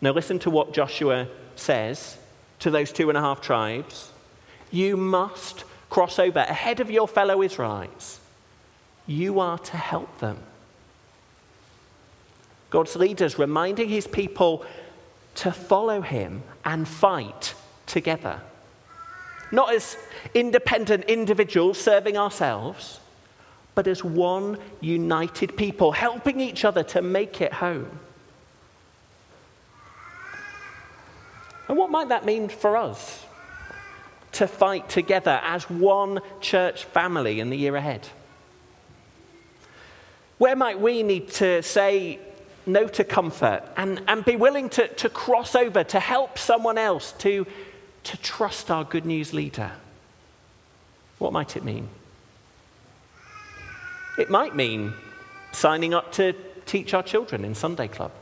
Now, 0.00 0.12
listen 0.12 0.38
to 0.38 0.50
what 0.50 0.72
Joshua 0.72 1.26
says 1.56 2.16
to 2.60 2.70
those 2.70 2.92
two 2.92 3.08
and 3.08 3.18
a 3.18 3.20
half 3.20 3.40
tribes. 3.40 4.12
You 4.70 4.96
must 4.96 5.64
cross 5.90 6.20
over 6.20 6.38
ahead 6.38 6.78
of 6.78 6.92
your 6.92 7.08
fellow 7.08 7.42
Israelites. 7.42 8.20
You 9.08 9.40
are 9.40 9.58
to 9.58 9.76
help 9.76 10.20
them. 10.20 10.38
God's 12.74 12.96
leaders 12.96 13.38
reminding 13.38 13.88
his 13.88 14.08
people 14.08 14.64
to 15.36 15.52
follow 15.52 16.00
him 16.00 16.42
and 16.64 16.88
fight 16.88 17.54
together. 17.86 18.40
Not 19.52 19.72
as 19.72 19.96
independent 20.34 21.04
individuals 21.04 21.78
serving 21.78 22.18
ourselves, 22.18 22.98
but 23.76 23.86
as 23.86 24.02
one 24.02 24.58
united 24.80 25.56
people, 25.56 25.92
helping 25.92 26.40
each 26.40 26.64
other 26.64 26.82
to 26.82 27.00
make 27.00 27.40
it 27.40 27.52
home. 27.52 28.00
And 31.68 31.78
what 31.78 31.92
might 31.92 32.08
that 32.08 32.24
mean 32.24 32.48
for 32.48 32.76
us 32.76 33.24
to 34.32 34.48
fight 34.48 34.88
together 34.88 35.40
as 35.44 35.70
one 35.70 36.18
church 36.40 36.86
family 36.86 37.38
in 37.38 37.50
the 37.50 37.56
year 37.56 37.76
ahead? 37.76 38.08
Where 40.38 40.56
might 40.56 40.80
we 40.80 41.04
need 41.04 41.28
to 41.34 41.62
say 41.62 42.18
no 42.66 42.88
to 42.88 43.04
comfort 43.04 43.62
and, 43.76 44.02
and 44.08 44.24
be 44.24 44.36
willing 44.36 44.68
to, 44.70 44.88
to 44.88 45.08
cross 45.08 45.54
over 45.54 45.84
to 45.84 46.00
help 46.00 46.38
someone 46.38 46.78
else 46.78 47.12
to, 47.18 47.46
to 48.04 48.16
trust 48.18 48.70
our 48.70 48.84
good 48.84 49.04
news 49.04 49.32
leader. 49.32 49.72
What 51.18 51.32
might 51.32 51.56
it 51.56 51.64
mean? 51.64 51.88
It 54.18 54.30
might 54.30 54.54
mean 54.54 54.94
signing 55.52 55.94
up 55.94 56.12
to 56.12 56.34
teach 56.66 56.94
our 56.94 57.02
children 57.02 57.44
in 57.44 57.54
Sunday 57.54 57.88
Club. 57.88 58.12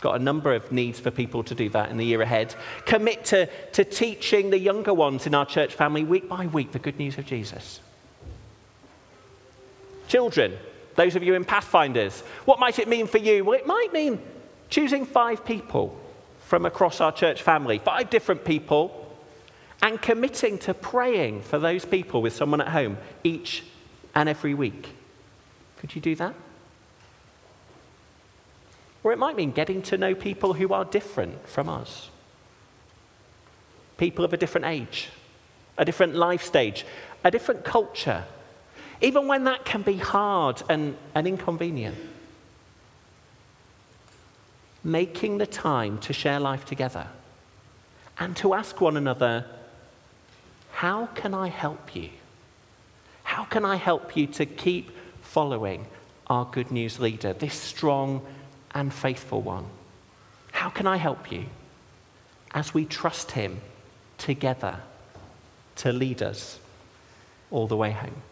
Got 0.00 0.20
a 0.20 0.22
number 0.22 0.52
of 0.52 0.70
needs 0.70 1.00
for 1.00 1.10
people 1.10 1.42
to 1.44 1.54
do 1.54 1.70
that 1.70 1.90
in 1.90 1.96
the 1.96 2.04
year 2.04 2.20
ahead. 2.20 2.54
Commit 2.84 3.24
to, 3.26 3.46
to 3.72 3.84
teaching 3.84 4.50
the 4.50 4.58
younger 4.58 4.92
ones 4.92 5.26
in 5.26 5.34
our 5.34 5.46
church 5.46 5.72
family 5.72 6.04
week 6.04 6.28
by 6.28 6.46
week 6.46 6.72
the 6.72 6.78
good 6.78 6.98
news 6.98 7.16
of 7.16 7.24
Jesus. 7.24 7.80
Children, 10.08 10.58
those 10.96 11.16
of 11.16 11.22
you 11.22 11.34
in 11.34 11.44
Pathfinders, 11.44 12.20
what 12.44 12.58
might 12.58 12.78
it 12.78 12.88
mean 12.88 13.06
for 13.06 13.18
you? 13.18 13.44
Well, 13.44 13.58
it 13.58 13.66
might 13.66 13.92
mean 13.92 14.20
choosing 14.68 15.04
five 15.06 15.44
people 15.44 15.98
from 16.40 16.66
across 16.66 17.00
our 17.00 17.12
church 17.12 17.42
family, 17.42 17.78
five 17.78 18.10
different 18.10 18.44
people, 18.44 19.00
and 19.82 20.00
committing 20.00 20.58
to 20.58 20.74
praying 20.74 21.42
for 21.42 21.58
those 21.58 21.84
people 21.84 22.22
with 22.22 22.34
someone 22.34 22.60
at 22.60 22.68
home 22.68 22.96
each 23.22 23.64
and 24.14 24.28
every 24.28 24.54
week. 24.54 24.94
Could 25.78 25.94
you 25.94 26.00
do 26.00 26.14
that? 26.16 26.34
Or 29.02 29.12
it 29.12 29.18
might 29.18 29.36
mean 29.36 29.50
getting 29.52 29.82
to 29.82 29.98
know 29.98 30.14
people 30.14 30.54
who 30.54 30.72
are 30.72 30.84
different 30.84 31.46
from 31.46 31.68
us. 31.68 32.08
People 33.98 34.24
of 34.24 34.32
a 34.32 34.36
different 34.36 34.66
age, 34.66 35.10
a 35.76 35.84
different 35.84 36.14
life 36.14 36.42
stage, 36.42 36.86
a 37.22 37.30
different 37.30 37.64
culture, 37.64 38.24
even 39.00 39.26
when 39.26 39.44
that 39.44 39.64
can 39.64 39.82
be 39.82 39.96
hard 39.96 40.62
and, 40.68 40.96
and 41.14 41.26
inconvenient. 41.26 41.96
Making 44.82 45.38
the 45.38 45.46
time 45.46 45.98
to 45.98 46.12
share 46.12 46.38
life 46.38 46.64
together 46.64 47.06
and 48.18 48.36
to 48.36 48.54
ask 48.54 48.80
one 48.80 48.96
another, 48.96 49.46
How 50.72 51.06
can 51.06 51.34
I 51.34 51.48
help 51.48 51.96
you? 51.96 52.10
How 53.22 53.44
can 53.44 53.64
I 53.64 53.76
help 53.76 54.16
you 54.16 54.26
to 54.28 54.46
keep 54.46 54.90
following 55.22 55.86
our 56.28 56.44
good 56.44 56.70
news 56.70 57.00
leader, 57.00 57.32
this 57.32 57.54
strong 57.54 58.24
and 58.74 58.92
faithful 58.92 59.42
one? 59.42 59.66
How 60.52 60.70
can 60.70 60.86
I 60.86 60.98
help 60.98 61.32
you 61.32 61.46
as 62.52 62.72
we 62.72 62.84
trust 62.84 63.32
him 63.32 63.60
together 64.18 64.80
to 65.76 65.92
lead 65.92 66.22
us 66.22 66.60
all 67.50 67.66
the 67.66 67.76
way 67.76 67.90
home? 67.90 68.22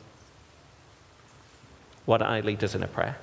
Don't 2.07 2.23
I 2.23 2.41
lead 2.41 2.63
us 2.65 2.75
in 2.75 2.83
a 2.83 2.89
prayer? 2.89 3.17